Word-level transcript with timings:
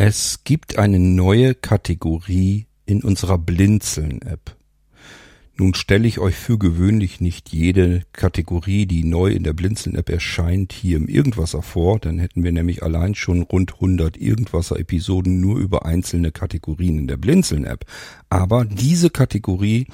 Es 0.00 0.44
gibt 0.44 0.78
eine 0.78 1.00
neue 1.00 1.56
Kategorie 1.56 2.66
in 2.86 3.02
unserer 3.02 3.36
Blinzeln-App. 3.36 4.56
Nun 5.56 5.74
stelle 5.74 6.06
ich 6.06 6.20
euch 6.20 6.36
für 6.36 6.56
gewöhnlich 6.56 7.20
nicht 7.20 7.48
jede 7.48 8.04
Kategorie, 8.12 8.86
die 8.86 9.02
neu 9.02 9.32
in 9.32 9.42
der 9.42 9.54
Blinzeln-App 9.54 10.08
erscheint, 10.08 10.72
hier 10.72 10.98
im 10.98 11.08
Irgendwasser 11.08 11.62
vor. 11.62 11.98
Dann 11.98 12.20
hätten 12.20 12.44
wir 12.44 12.52
nämlich 12.52 12.84
allein 12.84 13.16
schon 13.16 13.42
rund 13.42 13.74
100 13.74 14.16
Irgendwasser-Episoden 14.16 15.40
nur 15.40 15.58
über 15.58 15.84
einzelne 15.84 16.30
Kategorien 16.30 16.96
in 16.96 17.08
der 17.08 17.16
Blinzeln-App. 17.16 17.84
Aber 18.30 18.64
diese 18.66 19.10
Kategorie, 19.10 19.88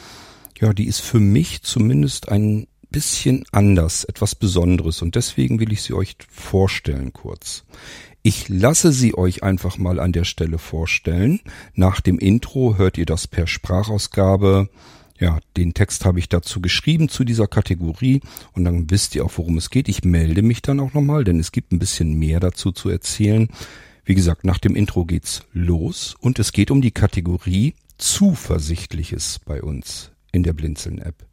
ja, 0.60 0.74
die 0.74 0.84
ist 0.84 1.00
für 1.00 1.18
mich 1.18 1.62
zumindest 1.62 2.28
ein 2.28 2.66
bisschen 2.90 3.44
anders, 3.52 4.04
etwas 4.04 4.34
Besonderes 4.34 5.00
und 5.00 5.14
deswegen 5.14 5.60
will 5.60 5.72
ich 5.72 5.80
sie 5.80 5.94
euch 5.94 6.16
vorstellen 6.28 7.14
kurz. 7.14 7.64
Ich 8.26 8.48
lasse 8.48 8.90
sie 8.90 9.14
euch 9.14 9.42
einfach 9.42 9.76
mal 9.76 10.00
an 10.00 10.12
der 10.12 10.24
Stelle 10.24 10.56
vorstellen. 10.56 11.40
Nach 11.74 12.00
dem 12.00 12.18
Intro 12.18 12.78
hört 12.78 12.96
ihr 12.96 13.04
das 13.04 13.28
per 13.28 13.46
Sprachausgabe. 13.46 14.70
Ja, 15.20 15.40
den 15.58 15.74
Text 15.74 16.06
habe 16.06 16.20
ich 16.20 16.30
dazu 16.30 16.62
geschrieben 16.62 17.10
zu 17.10 17.24
dieser 17.24 17.46
Kategorie 17.48 18.22
und 18.52 18.64
dann 18.64 18.90
wisst 18.90 19.14
ihr 19.14 19.26
auch, 19.26 19.32
worum 19.36 19.58
es 19.58 19.68
geht. 19.68 19.90
Ich 19.90 20.04
melde 20.04 20.40
mich 20.40 20.62
dann 20.62 20.80
auch 20.80 20.94
nochmal, 20.94 21.24
denn 21.24 21.38
es 21.38 21.52
gibt 21.52 21.70
ein 21.70 21.78
bisschen 21.78 22.14
mehr 22.14 22.40
dazu 22.40 22.72
zu 22.72 22.88
erzählen. 22.88 23.48
Wie 24.06 24.14
gesagt, 24.14 24.44
nach 24.44 24.58
dem 24.58 24.74
Intro 24.74 25.04
geht's 25.04 25.42
los 25.52 26.16
und 26.18 26.38
es 26.38 26.52
geht 26.52 26.70
um 26.70 26.80
die 26.80 26.92
Kategorie 26.92 27.74
Zuversichtliches 27.98 29.38
bei 29.44 29.62
uns 29.62 30.12
in 30.32 30.44
der 30.44 30.54
Blinzeln-App. 30.54 31.26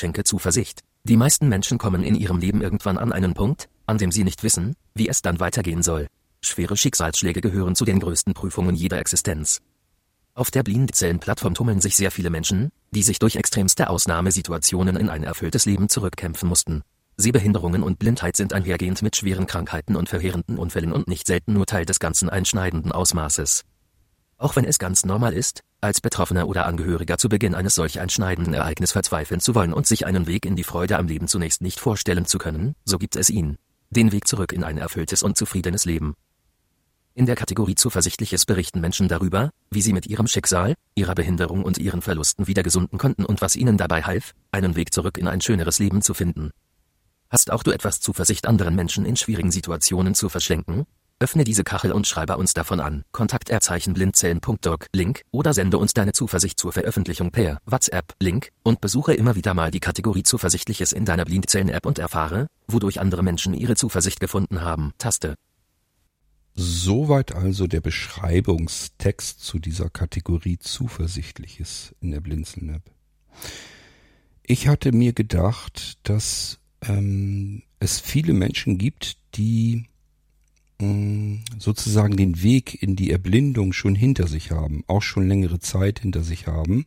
Schenke 0.00 0.24
Zuversicht. 0.24 0.80
Die 1.04 1.18
meisten 1.18 1.50
Menschen 1.50 1.76
kommen 1.76 2.02
in 2.02 2.14
ihrem 2.14 2.38
Leben 2.38 2.62
irgendwann 2.62 2.96
an 2.96 3.12
einen 3.12 3.34
Punkt, 3.34 3.68
an 3.84 3.98
dem 3.98 4.10
sie 4.10 4.24
nicht 4.24 4.42
wissen, 4.42 4.74
wie 4.94 5.08
es 5.08 5.20
dann 5.20 5.40
weitergehen 5.40 5.82
soll. 5.82 6.06
Schwere 6.40 6.74
Schicksalsschläge 6.74 7.42
gehören 7.42 7.76
zu 7.76 7.84
den 7.84 8.00
größten 8.00 8.32
Prüfungen 8.32 8.74
jeder 8.74 8.98
Existenz. 8.98 9.60
Auf 10.32 10.50
der 10.50 10.62
Blindzellen-Plattform 10.62 11.52
tummeln 11.52 11.82
sich 11.82 11.96
sehr 11.96 12.10
viele 12.10 12.30
Menschen, 12.30 12.70
die 12.92 13.02
sich 13.02 13.18
durch 13.18 13.36
extremste 13.36 13.90
Ausnahmesituationen 13.90 14.96
in 14.96 15.10
ein 15.10 15.22
erfülltes 15.22 15.66
Leben 15.66 15.90
zurückkämpfen 15.90 16.48
mussten. 16.48 16.80
Sehbehinderungen 17.18 17.82
und 17.82 17.98
Blindheit 17.98 18.36
sind 18.36 18.54
einhergehend 18.54 19.02
mit 19.02 19.16
schweren 19.16 19.46
Krankheiten 19.46 19.96
und 19.96 20.08
verheerenden 20.08 20.56
Unfällen 20.56 20.92
und 20.92 21.08
nicht 21.08 21.26
selten 21.26 21.52
nur 21.52 21.66
Teil 21.66 21.84
des 21.84 22.00
ganzen 22.00 22.30
einschneidenden 22.30 22.90
Ausmaßes. 22.90 23.64
Auch 24.40 24.56
wenn 24.56 24.64
es 24.64 24.78
ganz 24.78 25.04
normal 25.04 25.34
ist, 25.34 25.60
als 25.82 26.00
Betroffener 26.00 26.48
oder 26.48 26.64
Angehöriger 26.64 27.18
zu 27.18 27.28
Beginn 27.28 27.54
eines 27.54 27.74
solch 27.74 28.00
einschneidenden 28.00 28.54
Ereignisses 28.54 28.92
verzweifeln 28.92 29.38
zu 29.38 29.54
wollen 29.54 29.74
und 29.74 29.86
sich 29.86 30.06
einen 30.06 30.26
Weg 30.26 30.46
in 30.46 30.56
die 30.56 30.64
Freude 30.64 30.96
am 30.96 31.08
Leben 31.08 31.28
zunächst 31.28 31.60
nicht 31.60 31.78
vorstellen 31.78 32.24
zu 32.24 32.38
können, 32.38 32.74
so 32.86 32.96
gibt 32.96 33.16
es 33.16 33.28
ihn. 33.28 33.58
Den 33.90 34.12
Weg 34.12 34.26
zurück 34.26 34.54
in 34.54 34.64
ein 34.64 34.78
erfülltes 34.78 35.22
und 35.22 35.36
zufriedenes 35.36 35.84
Leben. 35.84 36.14
In 37.12 37.26
der 37.26 37.36
Kategorie 37.36 37.74
Zuversichtliches 37.74 38.46
berichten 38.46 38.80
Menschen 38.80 39.08
darüber, 39.08 39.50
wie 39.70 39.82
sie 39.82 39.92
mit 39.92 40.06
ihrem 40.06 40.26
Schicksal, 40.26 40.74
ihrer 40.94 41.14
Behinderung 41.14 41.62
und 41.62 41.76
ihren 41.76 42.00
Verlusten 42.00 42.46
wieder 42.46 42.62
gesunden 42.62 42.98
konnten 42.98 43.26
und 43.26 43.42
was 43.42 43.56
ihnen 43.56 43.76
dabei 43.76 44.04
half, 44.04 44.32
einen 44.52 44.74
Weg 44.74 44.94
zurück 44.94 45.18
in 45.18 45.28
ein 45.28 45.42
schöneres 45.42 45.80
Leben 45.80 46.00
zu 46.00 46.14
finden. 46.14 46.50
Hast 47.28 47.50
auch 47.50 47.62
du 47.62 47.72
etwas 47.72 48.00
Zuversicht 48.00 48.46
anderen 48.46 48.74
Menschen 48.74 49.04
in 49.04 49.16
schwierigen 49.16 49.50
Situationen 49.50 50.14
zu 50.14 50.30
verschenken? 50.30 50.86
Öffne 51.22 51.44
diese 51.44 51.64
Kachel 51.64 51.92
und 51.92 52.06
schreibe 52.06 52.38
uns 52.38 52.54
davon 52.54 52.80
an. 52.80 53.04
Kontakterzeichen 53.12 53.92
blindzellen.doc 53.92 54.86
Link 54.94 55.22
oder 55.30 55.52
sende 55.52 55.76
uns 55.76 55.92
deine 55.92 56.12
Zuversicht 56.12 56.58
zur 56.58 56.72
Veröffentlichung 56.72 57.30
per 57.30 57.60
WhatsApp 57.66 58.14
Link 58.20 58.48
und 58.62 58.80
besuche 58.80 59.12
immer 59.12 59.36
wieder 59.36 59.52
mal 59.52 59.70
die 59.70 59.80
Kategorie 59.80 60.22
Zuversichtliches 60.22 60.92
in 60.92 61.04
deiner 61.04 61.26
Blindzellen-App 61.26 61.84
und 61.84 61.98
erfahre, 61.98 62.46
wodurch 62.68 63.00
andere 63.00 63.22
Menschen 63.22 63.52
ihre 63.52 63.76
Zuversicht 63.76 64.18
gefunden 64.18 64.62
haben. 64.62 64.94
Taste. 64.96 65.34
Soweit 66.54 67.34
also 67.34 67.66
der 67.66 67.82
Beschreibungstext 67.82 69.44
zu 69.44 69.58
dieser 69.58 69.90
Kategorie 69.90 70.58
Zuversichtliches 70.58 71.94
in 72.00 72.12
der 72.12 72.20
Blinzeln-App. 72.20 72.90
Ich 74.42 74.68
hatte 74.68 74.92
mir 74.92 75.12
gedacht, 75.12 75.98
dass 76.02 76.60
ähm, 76.80 77.62
es 77.78 78.00
viele 78.00 78.32
Menschen 78.32 78.78
gibt, 78.78 79.18
die 79.34 79.89
sozusagen 81.58 82.16
den 82.16 82.42
Weg 82.42 82.82
in 82.82 82.96
die 82.96 83.10
Erblindung 83.10 83.72
schon 83.72 83.94
hinter 83.94 84.26
sich 84.26 84.50
haben, 84.50 84.84
auch 84.86 85.02
schon 85.02 85.28
längere 85.28 85.60
Zeit 85.60 86.00
hinter 86.00 86.22
sich 86.22 86.46
haben. 86.46 86.84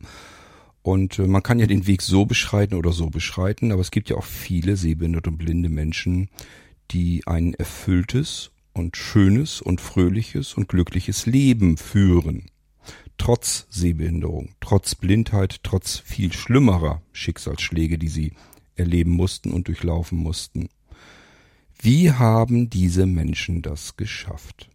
Und 0.82 1.18
äh, 1.18 1.26
man 1.26 1.42
kann 1.42 1.58
ja 1.58 1.66
den 1.66 1.86
Weg 1.86 2.02
so 2.02 2.26
beschreiten 2.26 2.74
oder 2.74 2.92
so 2.92 3.08
beschreiten, 3.08 3.72
aber 3.72 3.80
es 3.80 3.90
gibt 3.90 4.10
ja 4.10 4.16
auch 4.16 4.24
viele 4.24 4.76
sehbehinderte 4.76 5.30
und 5.30 5.38
blinde 5.38 5.70
Menschen, 5.70 6.28
die 6.90 7.26
ein 7.26 7.54
erfülltes 7.54 8.50
und 8.74 8.96
schönes 8.96 9.62
und 9.62 9.80
fröhliches 9.80 10.54
und 10.54 10.68
glückliches 10.68 11.26
Leben 11.26 11.78
führen. 11.78 12.50
Trotz 13.16 13.66
Sehbehinderung, 13.70 14.50
trotz 14.60 14.94
Blindheit, 14.94 15.60
trotz 15.62 15.98
viel 16.00 16.32
schlimmerer 16.32 17.00
Schicksalsschläge, 17.12 17.96
die 17.96 18.08
sie 18.08 18.32
erleben 18.76 19.12
mussten 19.12 19.52
und 19.52 19.68
durchlaufen 19.68 20.18
mussten. 20.18 20.68
Wie 21.84 22.12
haben 22.12 22.70
diese 22.70 23.04
Menschen 23.04 23.60
das 23.60 23.98
geschafft? 23.98 24.70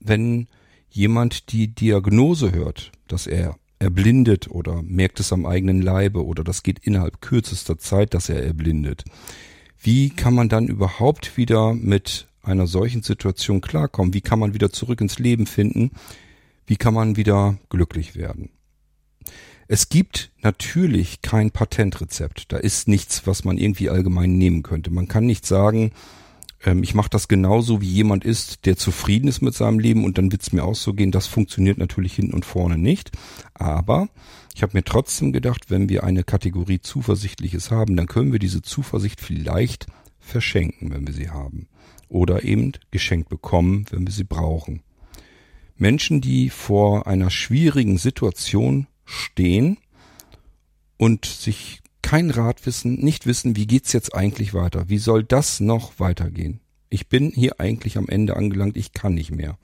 Wenn 0.00 0.48
jemand 0.90 1.50
die 1.50 1.68
Diagnose 1.68 2.52
hört, 2.52 2.92
dass 3.08 3.26
er 3.26 3.56
erblindet 3.78 4.50
oder 4.50 4.82
merkt 4.82 5.18
es 5.18 5.32
am 5.32 5.46
eigenen 5.46 5.80
Leibe 5.80 6.22
oder 6.22 6.44
das 6.44 6.62
geht 6.62 6.80
innerhalb 6.80 7.22
kürzester 7.22 7.78
Zeit, 7.78 8.12
dass 8.12 8.28
er 8.28 8.44
erblindet. 8.44 9.04
Wie 9.80 10.10
kann 10.10 10.34
man 10.34 10.50
dann 10.50 10.68
überhaupt 10.68 11.38
wieder 11.38 11.72
mit 11.72 12.26
einer 12.42 12.66
solchen 12.66 13.02
Situation 13.02 13.62
klarkommen? 13.62 14.12
Wie 14.12 14.20
kann 14.20 14.38
man 14.38 14.52
wieder 14.52 14.70
zurück 14.70 15.00
ins 15.00 15.18
Leben 15.18 15.46
finden? 15.46 15.92
Wie 16.66 16.76
kann 16.76 16.92
man 16.92 17.16
wieder 17.16 17.56
glücklich 17.70 18.14
werden? 18.14 18.50
Es 19.68 19.88
gibt 19.88 20.30
natürlich 20.42 21.22
kein 21.22 21.50
Patentrezept. 21.50 22.52
Da 22.52 22.58
ist 22.58 22.88
nichts, 22.88 23.26
was 23.26 23.42
man 23.42 23.56
irgendwie 23.56 23.88
allgemein 23.88 24.36
nehmen 24.36 24.62
könnte. 24.62 24.90
Man 24.90 25.08
kann 25.08 25.24
nicht 25.24 25.46
sagen, 25.46 25.92
ähm, 26.64 26.82
ich 26.82 26.94
mache 26.94 27.10
das 27.10 27.28
genauso, 27.28 27.80
wie 27.80 27.88
jemand 27.88 28.24
ist, 28.24 28.66
der 28.66 28.76
zufrieden 28.76 29.28
ist 29.28 29.40
mit 29.40 29.54
seinem 29.54 29.78
Leben 29.78 30.04
und 30.04 30.18
dann 30.18 30.32
wird's 30.32 30.52
mir 30.52 30.64
auch 30.64 30.74
so 30.74 30.94
gehen. 30.94 31.10
Das 31.10 31.26
funktioniert 31.26 31.78
natürlich 31.78 32.14
hinten 32.14 32.34
und 32.34 32.44
vorne 32.44 32.78
nicht. 32.78 33.10
Aber 33.54 34.08
ich 34.54 34.62
habe 34.62 34.76
mir 34.76 34.84
trotzdem 34.84 35.32
gedacht, 35.32 35.70
wenn 35.70 35.88
wir 35.88 36.04
eine 36.04 36.24
Kategorie 36.24 36.80
Zuversichtliches 36.80 37.70
haben, 37.70 37.96
dann 37.96 38.06
können 38.06 38.32
wir 38.32 38.38
diese 38.38 38.62
Zuversicht 38.62 39.20
vielleicht 39.20 39.86
verschenken, 40.20 40.90
wenn 40.92 41.06
wir 41.06 41.14
sie 41.14 41.30
haben. 41.30 41.68
Oder 42.08 42.44
eben 42.44 42.72
geschenkt 42.90 43.28
bekommen, 43.28 43.86
wenn 43.90 44.06
wir 44.06 44.12
sie 44.12 44.24
brauchen. 44.24 44.82
Menschen, 45.76 46.20
die 46.20 46.50
vor 46.50 47.06
einer 47.06 47.30
schwierigen 47.30 47.98
Situation 47.98 48.86
stehen 49.04 49.78
und 50.98 51.24
sich 51.24 51.81
kein 52.02 52.30
Rat 52.30 52.66
wissen, 52.66 52.94
nicht 52.94 53.26
wissen, 53.26 53.56
wie 53.56 53.66
geht's 53.66 53.92
jetzt 53.92 54.14
eigentlich 54.14 54.54
weiter? 54.54 54.88
Wie 54.88 54.98
soll 54.98 55.24
das 55.24 55.60
noch 55.60 55.98
weitergehen? 55.98 56.60
Ich 56.90 57.08
bin 57.08 57.30
hier 57.30 57.58
eigentlich 57.60 57.96
am 57.96 58.08
Ende 58.08 58.36
angelangt, 58.36 58.76
ich 58.76 58.92
kann 58.92 59.14
nicht 59.14 59.30
mehr. 59.30 59.58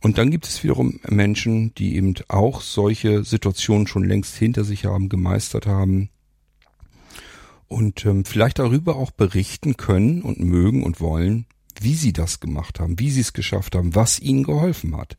Und 0.00 0.18
dann 0.18 0.30
gibt 0.30 0.46
es 0.46 0.62
wiederum 0.62 1.00
Menschen, 1.08 1.74
die 1.74 1.96
eben 1.96 2.14
auch 2.28 2.60
solche 2.60 3.24
Situationen 3.24 3.86
schon 3.86 4.04
längst 4.04 4.36
hinter 4.36 4.62
sich 4.62 4.84
haben, 4.84 5.08
gemeistert 5.08 5.66
haben 5.66 6.10
und 7.68 8.04
ähm, 8.04 8.26
vielleicht 8.26 8.58
darüber 8.58 8.96
auch 8.96 9.10
berichten 9.10 9.78
können 9.78 10.20
und 10.20 10.40
mögen 10.40 10.82
und 10.82 11.00
wollen, 11.00 11.46
wie 11.80 11.94
sie 11.94 12.12
das 12.12 12.40
gemacht 12.40 12.80
haben, 12.80 12.98
wie 12.98 13.10
sie 13.10 13.22
es 13.22 13.32
geschafft 13.32 13.74
haben, 13.74 13.94
was 13.94 14.20
ihnen 14.20 14.42
geholfen 14.42 14.94
hat. 14.94 15.16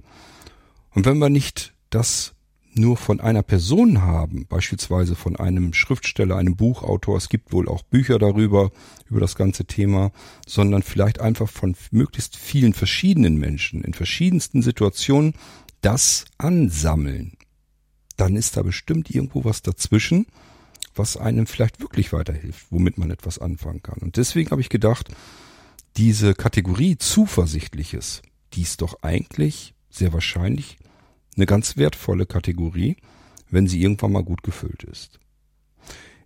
Und 0.91 1.05
wenn 1.05 1.17
wir 1.17 1.29
nicht 1.29 1.73
das 1.89 2.34
nur 2.77 2.97
von 2.97 3.19
einer 3.19 3.43
Person 3.43 4.01
haben, 4.01 4.45
beispielsweise 4.47 5.15
von 5.15 5.35
einem 5.35 5.73
Schriftsteller, 5.73 6.35
einem 6.35 6.55
Buchautor, 6.55 7.17
es 7.17 7.29
gibt 7.29 7.53
wohl 7.53 7.67
auch 7.67 7.83
Bücher 7.83 8.19
darüber, 8.19 8.71
über 9.09 9.19
das 9.19 9.35
ganze 9.35 9.65
Thema, 9.65 10.11
sondern 10.47 10.83
vielleicht 10.83 11.21
einfach 11.21 11.49
von 11.49 11.75
möglichst 11.91 12.35
vielen 12.35 12.73
verschiedenen 12.73 13.37
Menschen 13.37 13.83
in 13.83 13.93
verschiedensten 13.93 14.61
Situationen 14.61 15.33
das 15.81 16.25
ansammeln, 16.37 17.33
dann 18.17 18.35
ist 18.35 18.57
da 18.57 18.63
bestimmt 18.63 19.09
irgendwo 19.09 19.45
was 19.45 19.61
dazwischen, 19.61 20.25
was 20.95 21.17
einem 21.17 21.47
vielleicht 21.47 21.81
wirklich 21.81 22.13
weiterhilft, 22.13 22.67
womit 22.71 22.97
man 22.97 23.11
etwas 23.11 23.39
anfangen 23.39 23.83
kann. 23.83 23.99
Und 23.99 24.17
deswegen 24.17 24.51
habe 24.51 24.61
ich 24.61 24.69
gedacht, 24.69 25.09
diese 25.97 26.33
Kategorie 26.33 26.97
Zuversichtliches, 26.97 28.21
die 28.53 28.61
ist 28.61 28.81
doch 28.81 29.01
eigentlich 29.01 29.73
sehr 29.89 30.13
wahrscheinlich 30.13 30.77
eine 31.35 31.45
ganz 31.45 31.77
wertvolle 31.77 32.25
Kategorie, 32.25 32.97
wenn 33.49 33.67
sie 33.67 33.81
irgendwann 33.81 34.11
mal 34.11 34.23
gut 34.23 34.43
gefüllt 34.43 34.83
ist. 34.83 35.19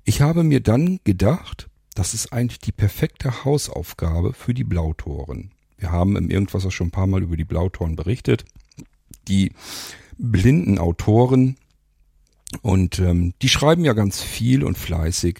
Ich 0.03 0.21
habe 0.21 0.43
mir 0.43 0.61
dann 0.61 0.99
gedacht, 1.03 1.69
das 1.95 2.13
ist 2.13 2.31
eigentlich 2.31 2.59
die 2.59 2.71
perfekte 2.71 3.43
Hausaufgabe 3.43 4.33
für 4.33 4.53
die 4.53 4.63
Blautoren. 4.63 5.51
Wir 5.77 5.91
haben 5.91 6.15
im 6.15 6.29
Irgendwas 6.29 6.71
schon 6.73 6.87
ein 6.87 6.91
paar 6.91 7.07
Mal 7.07 7.23
über 7.23 7.37
die 7.37 7.45
Blautoren 7.45 7.95
berichtet. 7.95 8.45
Die 9.27 9.51
blinden 10.17 10.77
Autoren 10.77 11.57
und 12.61 12.99
ähm, 12.99 13.33
die 13.41 13.49
schreiben 13.49 13.85
ja 13.85 13.93
ganz 13.93 14.21
viel 14.21 14.63
und 14.63 14.77
fleißig. 14.77 15.39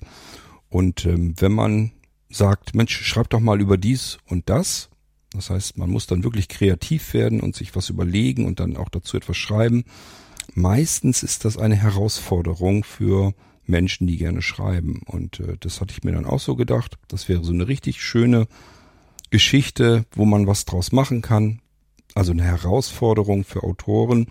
Und 0.70 1.06
ähm, 1.06 1.34
wenn 1.40 1.52
man 1.52 1.92
sagt, 2.30 2.76
Mensch, 2.76 2.96
schreib 3.02 3.30
doch 3.30 3.40
mal 3.40 3.60
über 3.60 3.78
dies 3.78 4.20
und 4.28 4.50
das, 4.50 4.89
das 5.32 5.50
heißt, 5.50 5.78
man 5.78 5.90
muss 5.90 6.08
dann 6.08 6.24
wirklich 6.24 6.48
kreativ 6.48 7.14
werden 7.14 7.40
und 7.40 7.56
sich 7.56 7.76
was 7.76 7.90
überlegen 7.90 8.46
und 8.46 8.60
dann 8.60 8.78
auch 8.78 8.90
dazu 8.90 9.18
etwas 9.18 9.38
schreiben. 9.38 9.84
Meistens 10.56 11.22
ist 11.24 11.46
das 11.46 11.58
eine 11.58 11.76
Herausforderung 11.76 12.84
für 12.84 13.34
Menschen, 13.66 14.08
die 14.08 14.18
gerne 14.18 14.42
schreiben. 14.42 15.02
Und 15.06 15.40
äh, 15.40 15.58
das 15.60 15.80
hatte 15.80 15.94
ich 15.96 16.04
mir 16.04 16.12
dann 16.12 16.26
auch 16.26 16.40
so 16.40 16.56
gedacht. 16.56 16.98
Das 17.08 17.30
wäre 17.30 17.44
so 17.44 17.54
eine 17.54 17.68
richtig 17.68 18.02
schöne 18.02 18.48
Geschichte, 19.30 20.06
wo 20.12 20.26
man 20.26 20.48
was 20.48 20.66
draus 20.66 20.92
machen 20.92 21.22
kann. 21.22 21.62
Also 22.16 22.32
eine 22.32 22.44
Herausforderung 22.44 23.44
für 23.44 23.64
Autoren. 23.64 24.28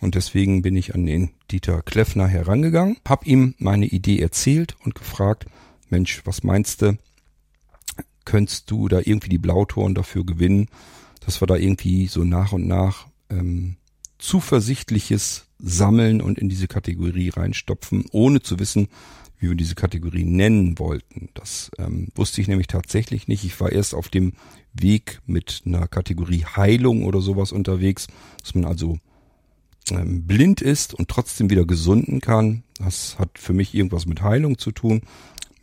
Und 0.00 0.14
deswegen 0.14 0.60
bin 0.60 0.76
ich 0.76 0.94
an 0.94 1.06
den 1.06 1.30
Dieter 1.50 1.80
Kleffner 1.80 2.28
herangegangen, 2.28 2.98
habe 3.08 3.24
ihm 3.24 3.54
meine 3.58 3.86
Idee 3.86 4.20
erzählt 4.20 4.76
und 4.84 4.94
gefragt, 4.94 5.46
Mensch, 5.88 6.20
was 6.26 6.42
meinst 6.42 6.82
du? 6.82 6.98
Könntest 8.26 8.70
du 8.70 8.88
da 8.88 9.00
irgendwie 9.02 9.30
die 9.30 9.38
Blautoren 9.38 9.94
dafür 9.94 10.26
gewinnen, 10.26 10.68
dass 11.24 11.40
wir 11.40 11.46
da 11.46 11.56
irgendwie 11.56 12.06
so 12.08 12.24
nach 12.24 12.52
und 12.52 12.66
nach 12.66 13.06
ähm, 13.30 13.76
zuversichtliches 14.18 15.46
Sammeln 15.58 16.20
und 16.20 16.38
in 16.38 16.50
diese 16.50 16.68
Kategorie 16.68 17.30
reinstopfen, 17.30 18.04
ohne 18.12 18.42
zu 18.42 18.58
wissen, 18.58 18.88
wie 19.38 19.48
wir 19.48 19.56
diese 19.56 19.74
Kategorie 19.74 20.24
nennen 20.24 20.78
wollten. 20.78 21.28
Das 21.34 21.70
ähm, 21.78 22.08
wusste 22.14 22.40
ich 22.40 22.48
nämlich 22.48 22.66
tatsächlich 22.66 23.28
nicht. 23.28 23.44
Ich 23.44 23.58
war 23.60 23.72
erst 23.72 23.94
auf 23.94 24.08
dem 24.08 24.32
Weg 24.72 25.20
mit 25.26 25.62
einer 25.64 25.88
Kategorie 25.88 26.44
Heilung 26.44 27.04
oder 27.04 27.20
sowas 27.20 27.52
unterwegs, 27.52 28.06
dass 28.42 28.54
man 28.54 28.64
also 28.64 28.98
ähm, 29.90 30.26
blind 30.26 30.60
ist 30.60 30.94
und 30.94 31.08
trotzdem 31.08 31.50
wieder 31.50 31.64
gesunden 31.64 32.20
kann. 32.20 32.64
Das 32.78 33.18
hat 33.18 33.38
für 33.38 33.52
mich 33.52 33.74
irgendwas 33.74 34.06
mit 34.06 34.22
Heilung 34.22 34.58
zu 34.58 34.72
tun. 34.72 35.02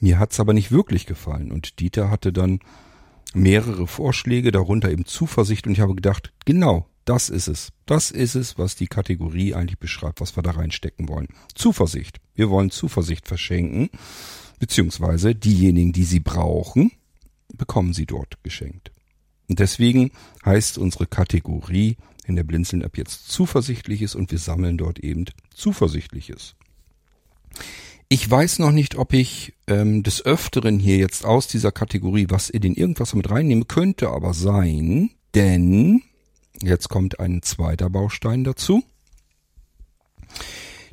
Mir 0.03 0.19
hat's 0.19 0.41
aber 0.41 0.51
nicht 0.51 0.69
wirklich 0.69 1.05
gefallen. 1.05 1.49
Und 1.49 1.79
Dieter 1.79 2.09
hatte 2.09 2.33
dann 2.33 2.59
mehrere 3.33 3.87
Vorschläge, 3.87 4.51
darunter 4.51 4.91
eben 4.91 5.05
Zuversicht. 5.05 5.65
Und 5.65 5.71
ich 5.71 5.79
habe 5.79 5.95
gedacht, 5.95 6.33
genau, 6.43 6.89
das 7.05 7.29
ist 7.29 7.47
es. 7.47 7.71
Das 7.85 8.11
ist 8.11 8.35
es, 8.35 8.57
was 8.57 8.75
die 8.75 8.87
Kategorie 8.87 9.53
eigentlich 9.53 9.79
beschreibt, 9.79 10.19
was 10.19 10.35
wir 10.35 10.43
da 10.43 10.51
reinstecken 10.51 11.07
wollen. 11.07 11.29
Zuversicht. 11.55 12.19
Wir 12.35 12.49
wollen 12.49 12.69
Zuversicht 12.69 13.29
verschenken, 13.29 13.89
beziehungsweise 14.59 15.35
diejenigen, 15.35 15.93
die 15.93 16.03
sie 16.03 16.19
brauchen, 16.19 16.91
bekommen 17.53 17.93
sie 17.93 18.05
dort 18.05 18.43
geschenkt. 18.43 18.91
Und 19.47 19.59
deswegen 19.59 20.11
heißt 20.43 20.79
unsere 20.79 21.07
Kategorie 21.07 21.95
in 22.25 22.35
der 22.35 22.43
Blinzeln-App 22.43 22.97
jetzt 22.97 23.29
Zuversichtliches 23.29 24.15
und 24.15 24.31
wir 24.31 24.39
sammeln 24.39 24.77
dort 24.77 24.99
eben 24.99 25.27
Zuversichtliches. 25.53 26.55
Ich 28.13 28.29
weiß 28.29 28.59
noch 28.59 28.71
nicht, 28.71 28.93
ob 28.93 29.11
ich 29.11 29.55
ähm, 29.65 30.03
des 30.03 30.23
Öfteren 30.23 30.77
hier 30.77 30.97
jetzt 30.97 31.25
aus 31.25 31.47
dieser 31.47 31.71
Kategorie 31.71 32.27
was 32.29 32.51
in 32.51 32.61
den 32.61 32.75
irgendwas 32.75 33.15
mit 33.15 33.31
reinnehmen 33.31 33.67
könnte, 33.67 34.09
aber 34.09 34.35
sein, 34.35 35.09
denn 35.33 36.03
Jetzt 36.61 36.89
kommt 36.89 37.19
ein 37.19 37.41
zweiter 37.41 37.89
Baustein 37.89 38.43
dazu. 38.43 38.83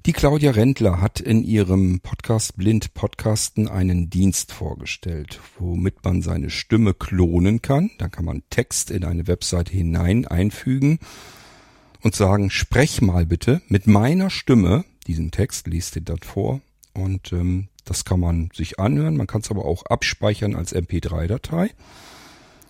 Die 0.07 0.15
Claudia 0.15 0.53
Rendler 0.53 1.03
hat 1.03 1.21
in 1.21 1.45
ihrem 1.45 2.01
Podcast 2.01 2.57
Blind 2.57 2.95
Podcasten 2.95 3.69
einen 3.69 4.09
Dienst 4.09 4.51
vorgestellt, 4.51 5.41
womit 5.59 6.03
man 6.03 6.23
seine 6.23 6.49
Stimme 6.49 6.95
klonen 6.95 7.61
kann. 7.61 7.91
Da 7.99 8.09
kann 8.09 8.25
man 8.25 8.45
Text 8.49 8.91
in 8.91 9.05
eine 9.05 9.27
Webseite 9.27 9.73
hinein 9.73 10.27
einfügen 10.27 10.99
und 12.01 12.15
sagen, 12.15 12.49
sprech 12.49 13.03
mal 13.03 13.27
bitte 13.27 13.61
mit 13.69 13.87
meiner 13.87 14.31
Stimme 14.31 14.87
diesen 15.07 15.31
Text, 15.31 15.67
liest 15.67 15.97
den 15.97 16.07
dann 16.07 16.21
vor 16.21 16.63
und 16.95 17.33
ähm, 17.33 17.69
das 17.85 18.05
kann 18.05 18.21
man 18.21 18.51
sich 18.55 18.79
anhören. 18.79 19.17
Man 19.17 19.27
kann 19.27 19.41
es 19.41 19.51
aber 19.51 19.65
auch 19.65 19.85
abspeichern 19.87 20.55
als 20.55 20.75
MP3-Datei. 20.75 21.71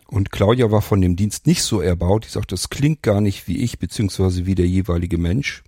Und 0.06 0.32
Claudia 0.32 0.70
war 0.70 0.82
von 0.82 1.00
dem 1.00 1.14
Dienst 1.14 1.46
nicht 1.46 1.62
so 1.62 1.80
erbaut. 1.80 2.24
Die 2.24 2.30
sagt, 2.30 2.52
das 2.52 2.70
klingt 2.70 3.02
gar 3.02 3.20
nicht 3.20 3.46
wie 3.46 3.58
ich, 3.58 3.78
beziehungsweise 3.78 4.46
wie 4.46 4.54
der 4.54 4.66
jeweilige 4.66 5.18
Mensch. 5.18 5.62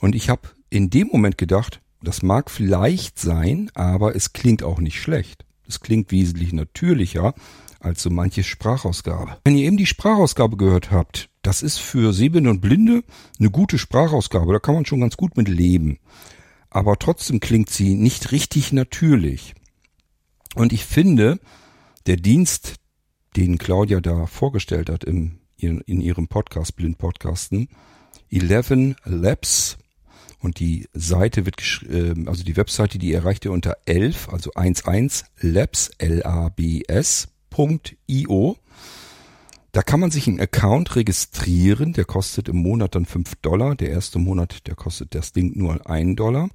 Und 0.00 0.14
ich 0.14 0.30
habe 0.30 0.48
in 0.70 0.90
dem 0.90 1.08
Moment 1.08 1.36
gedacht, 1.36 1.80
das 2.02 2.22
mag 2.22 2.50
vielleicht 2.50 3.18
sein, 3.18 3.70
aber 3.74 4.14
es 4.14 4.32
klingt 4.32 4.62
auch 4.62 4.78
nicht 4.78 5.00
schlecht. 5.00 5.44
Es 5.68 5.80
klingt 5.80 6.10
wesentlich 6.10 6.52
natürlicher 6.52 7.34
als 7.80 8.02
so 8.02 8.10
manche 8.10 8.44
Sprachausgabe. 8.44 9.36
Wenn 9.44 9.56
ihr 9.56 9.66
eben 9.66 9.76
die 9.76 9.86
Sprachausgabe 9.86 10.56
gehört 10.56 10.90
habt, 10.90 11.28
das 11.42 11.62
ist 11.62 11.78
für 11.78 12.12
Sehbehinderte 12.12 12.56
und 12.56 12.60
Blinde 12.60 13.04
eine 13.38 13.50
gute 13.50 13.78
Sprachausgabe. 13.78 14.52
Da 14.52 14.58
kann 14.58 14.74
man 14.74 14.86
schon 14.86 15.00
ganz 15.00 15.16
gut 15.16 15.36
mit 15.36 15.48
leben. 15.48 15.98
Aber 16.76 16.98
trotzdem 16.98 17.40
klingt 17.40 17.70
sie 17.70 17.94
nicht 17.94 18.32
richtig 18.32 18.70
natürlich. 18.70 19.54
Und 20.56 20.74
ich 20.74 20.84
finde, 20.84 21.40
der 22.04 22.18
Dienst, 22.18 22.74
den 23.34 23.56
Claudia 23.56 24.02
da 24.02 24.26
vorgestellt 24.26 24.90
hat 24.90 25.02
im, 25.02 25.38
in 25.56 26.02
ihrem 26.02 26.28
Podcast, 26.28 26.76
Blind 26.76 26.98
Podcasten, 26.98 27.70
11 28.30 28.94
Labs. 29.06 29.78
Und 30.40 30.60
die 30.60 30.86
Seite 30.92 31.46
wird, 31.46 31.62
ähm, 31.88 32.28
also 32.28 32.44
die 32.44 32.58
Webseite, 32.58 32.98
die 32.98 33.14
erreicht 33.14 33.46
ihr 33.46 33.52
unter 33.52 33.78
11, 33.86 34.28
also 34.28 34.50
11 34.54 35.24
labs, 35.40 35.92
L-A-B-S.io. 35.96 36.26
Da 39.76 39.82
kann 39.82 40.00
man 40.00 40.10
sich 40.10 40.26
einen 40.26 40.40
Account 40.40 40.96
registrieren, 40.96 41.92
der 41.92 42.06
kostet 42.06 42.48
im 42.48 42.56
Monat 42.56 42.94
dann 42.94 43.04
5 43.04 43.34
Dollar. 43.42 43.76
Der 43.76 43.90
erste 43.90 44.18
Monat, 44.18 44.66
der 44.66 44.74
kostet 44.74 45.14
das 45.14 45.34
Ding 45.34 45.52
nur 45.54 45.86
1 45.86 46.16
Dollar. 46.16 46.48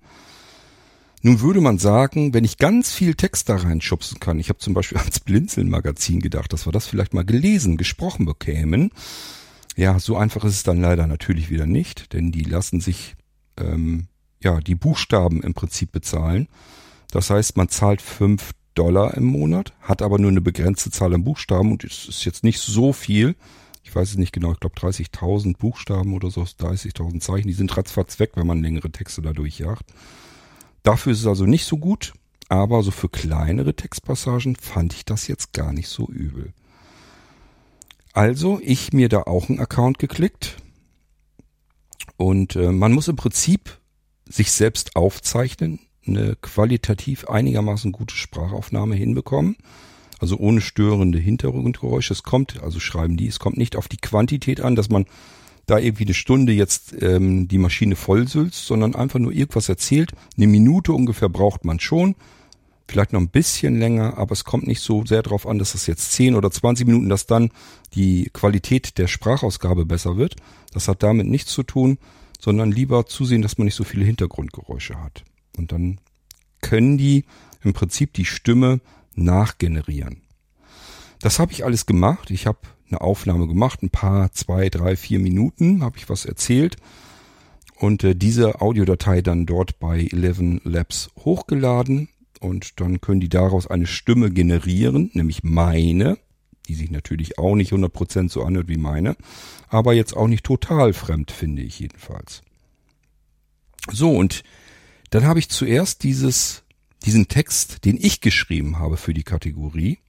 Nun 1.21 1.39
würde 1.39 1.61
man 1.61 1.77
sagen, 1.77 2.33
wenn 2.33 2.43
ich 2.43 2.57
ganz 2.57 2.91
viel 2.91 3.13
Text 3.13 3.47
da 3.47 3.57
reinschubsen 3.57 4.19
kann, 4.19 4.39
ich 4.39 4.49
habe 4.49 4.57
zum 4.57 4.73
Beispiel 4.73 4.97
ans 4.97 5.19
Blinzeln-Magazin 5.19 6.19
gedacht, 6.19 6.51
dass 6.51 6.65
wir 6.65 6.71
das 6.71 6.87
vielleicht 6.87 7.13
mal 7.13 7.23
gelesen, 7.23 7.77
gesprochen 7.77 8.25
bekämen. 8.25 8.89
Ja, 9.75 9.99
so 9.99 10.17
einfach 10.17 10.43
ist 10.43 10.55
es 10.55 10.63
dann 10.63 10.81
leider 10.81 11.05
natürlich 11.05 11.51
wieder 11.51 11.67
nicht, 11.67 12.13
denn 12.13 12.31
die 12.31 12.45
lassen 12.45 12.81
sich 12.81 13.13
ähm, 13.55 14.07
ja 14.41 14.61
die 14.61 14.73
Buchstaben 14.73 15.43
im 15.43 15.53
Prinzip 15.53 15.91
bezahlen. 15.91 16.47
Das 17.11 17.29
heißt, 17.29 17.55
man 17.55 17.69
zahlt 17.69 18.01
fünf 18.01 18.53
Dollar 18.75 19.15
im 19.15 19.25
Monat, 19.25 19.73
hat 19.81 20.01
aber 20.01 20.19
nur 20.19 20.31
eine 20.31 20.41
begrenzte 20.41 20.91
Zahl 20.91 21.13
an 21.13 21.23
Buchstaben 21.23 21.71
und 21.71 21.83
es 21.83 22.07
ist 22.07 22.25
jetzt 22.25 22.43
nicht 22.43 22.59
so 22.59 22.93
viel. 22.93 23.35
Ich 23.83 23.95
weiß 23.95 24.11
es 24.11 24.17
nicht 24.17 24.31
genau, 24.31 24.53
ich 24.53 24.59
glaube 24.59 24.75
30.000 24.75 25.57
Buchstaben 25.57 26.13
oder 26.13 26.29
so, 26.29 26.41
30.000 26.41 27.19
Zeichen, 27.19 27.47
die 27.47 27.53
sind 27.53 27.75
ratzfatz 27.75 28.19
weg, 28.19 28.31
wenn 28.35 28.47
man 28.47 28.61
längere 28.61 28.91
Texte 28.91 29.21
da 29.21 29.33
durchjagt. 29.33 29.91
Dafür 30.83 31.13
ist 31.13 31.19
es 31.19 31.27
also 31.27 31.45
nicht 31.45 31.65
so 31.65 31.77
gut, 31.77 32.13
aber 32.49 32.83
so 32.83 32.91
für 32.91 33.09
kleinere 33.09 33.75
Textpassagen 33.75 34.55
fand 34.55 34.93
ich 34.93 35.05
das 35.05 35.27
jetzt 35.27 35.53
gar 35.53 35.73
nicht 35.73 35.87
so 35.87 36.07
übel. 36.07 36.53
Also 38.13 38.59
ich 38.61 38.91
mir 38.93 39.09
da 39.09 39.23
auch 39.23 39.49
einen 39.49 39.59
Account 39.59 39.99
geklickt 39.99 40.57
und 42.17 42.55
äh, 42.55 42.71
man 42.71 42.91
muss 42.91 43.07
im 43.07 43.15
Prinzip 43.15 43.79
sich 44.25 44.51
selbst 44.51 44.95
aufzeichnen, 44.95 45.79
eine 46.05 46.35
qualitativ 46.41 47.25
einigermaßen 47.25 47.91
gute 47.91 48.15
Sprachaufnahme 48.15 48.95
hinbekommen. 48.95 49.57
Also 50.19 50.37
ohne 50.37 50.61
störende 50.61 51.17
Hintergrundgeräusche. 51.17 52.13
Es 52.13 52.23
kommt, 52.23 52.61
also 52.61 52.79
schreiben 52.79 53.17
die, 53.17 53.27
es 53.27 53.39
kommt 53.39 53.57
nicht 53.57 53.75
auf 53.75 53.87
die 53.87 53.97
Quantität 53.97 54.61
an, 54.61 54.75
dass 54.75 54.89
man 54.89 55.05
da 55.65 55.77
irgendwie 55.77 56.05
eine 56.05 56.13
Stunde 56.13 56.53
jetzt 56.53 56.93
ähm, 57.01 57.47
die 57.47 57.57
Maschine 57.57 57.95
vollsülzt, 57.95 58.65
sondern 58.65 58.95
einfach 58.95 59.19
nur 59.19 59.31
irgendwas 59.31 59.69
erzählt. 59.69 60.11
Eine 60.37 60.47
Minute 60.47 60.93
ungefähr 60.93 61.29
braucht 61.29 61.65
man 61.65 61.79
schon. 61.79 62.15
Vielleicht 62.87 63.13
noch 63.13 63.21
ein 63.21 63.29
bisschen 63.29 63.79
länger, 63.79 64.17
aber 64.17 64.33
es 64.33 64.43
kommt 64.43 64.67
nicht 64.67 64.81
so 64.81 65.05
sehr 65.05 65.23
darauf 65.23 65.47
an, 65.47 65.59
dass 65.59 65.71
das 65.71 65.87
jetzt 65.87 66.11
10 66.11 66.35
oder 66.35 66.51
20 66.51 66.85
Minuten, 66.85 67.09
dass 67.09 67.25
dann 67.25 67.51
die 67.93 68.29
Qualität 68.33 68.97
der 68.97 69.07
Sprachausgabe 69.07 69.85
besser 69.85 70.17
wird. 70.17 70.35
Das 70.73 70.87
hat 70.87 71.01
damit 71.01 71.27
nichts 71.27 71.53
zu 71.53 71.63
tun, 71.63 71.97
sondern 72.37 72.71
lieber 72.71 73.05
zusehen, 73.05 73.41
dass 73.41 73.57
man 73.57 73.65
nicht 73.65 73.75
so 73.75 73.85
viele 73.85 74.03
Hintergrundgeräusche 74.03 75.01
hat. 75.01 75.23
Und 75.57 75.71
dann 75.71 75.99
können 76.61 76.97
die 76.97 77.25
im 77.63 77.73
Prinzip 77.73 78.13
die 78.13 78.25
Stimme 78.25 78.81
nachgenerieren. 79.15 80.21
Das 81.19 81.39
habe 81.39 81.51
ich 81.51 81.65
alles 81.65 81.85
gemacht. 81.85 82.31
Ich 82.31 82.47
habe 82.47 82.59
eine 82.89 83.01
Aufnahme 83.01 83.47
gemacht, 83.47 83.83
ein 83.83 83.89
paar, 83.89 84.31
zwei, 84.31 84.69
drei, 84.69 84.95
vier 84.95 85.19
Minuten 85.19 85.83
habe 85.83 85.97
ich 85.97 86.09
was 86.09 86.25
erzählt 86.25 86.77
und 87.81 88.03
äh, 88.03 88.15
diese 88.15 88.61
Audiodatei 88.61 89.21
dann 89.21 89.45
dort 89.45 89.79
bei 89.79 90.07
11 90.11 90.61
Labs 90.65 91.09
hochgeladen 91.17 92.09
und 92.39 92.79
dann 92.79 93.01
können 93.01 93.21
die 93.21 93.29
daraus 93.29 93.67
eine 93.67 93.87
Stimme 93.87 94.31
generieren, 94.31 95.09
nämlich 95.13 95.43
meine, 95.43 96.17
die 96.67 96.75
sich 96.75 96.91
natürlich 96.91 97.39
auch 97.39 97.55
nicht 97.55 97.71
100% 97.71 98.29
so 98.29 98.43
anhört 98.43 98.67
wie 98.67 98.77
meine, 98.77 99.15
aber 99.69 99.93
jetzt 99.93 100.15
auch 100.15 100.27
nicht 100.27 100.43
total 100.43 100.93
fremd, 100.93 101.31
finde 101.31 101.61
ich 101.61 101.79
jedenfalls. 101.79 102.43
So, 103.91 104.11
und 104.11 104.43
dann 105.11 105.25
habe 105.25 105.39
ich 105.39 105.49
zuerst 105.49 106.03
dieses, 106.03 106.63
diesen 107.05 107.27
Text, 107.27 107.85
den 107.85 107.97
ich 108.01 108.21
geschrieben 108.21 108.79
habe 108.79 108.97
für 108.97 109.13
die 109.13 109.23
Kategorie, 109.23 109.99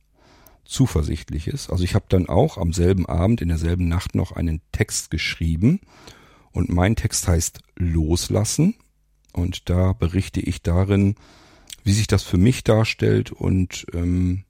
zuversichtlich 0.64 1.48
ist. 1.48 1.70
Also 1.70 1.84
ich 1.84 1.94
habe 1.94 2.06
dann 2.08 2.28
auch 2.28 2.56
am 2.56 2.72
selben 2.72 3.04
Abend, 3.06 3.42
in 3.42 3.48
derselben 3.48 3.88
Nacht 3.88 4.14
noch 4.14 4.32
einen 4.32 4.62
Text 4.70 5.10
geschrieben. 5.10 5.80
Und 6.52 6.70
mein 6.70 6.96
Text 6.96 7.28
heißt 7.28 7.60
Loslassen. 7.76 8.74
Und 9.32 9.68
da 9.68 9.92
berichte 9.92 10.40
ich 10.40 10.62
darin, 10.62 11.16
wie 11.84 11.92
sich 11.92 12.06
das 12.06 12.22
für 12.22 12.38
mich 12.38 12.62
darstellt 12.64 13.32
und 13.32 13.86
ähm, 13.92 14.44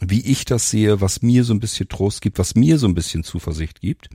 wie 0.00 0.22
ich 0.22 0.44
das 0.44 0.70
sehe, 0.70 1.00
was 1.00 1.22
mir 1.22 1.44
so 1.44 1.54
ein 1.54 1.60
bisschen 1.60 1.88
Trost 1.88 2.22
gibt, 2.22 2.38
was 2.38 2.54
mir 2.54 2.78
so 2.78 2.88
ein 2.88 2.94
bisschen 2.94 3.24
Zuversicht 3.24 3.80
gibt, 3.80 4.08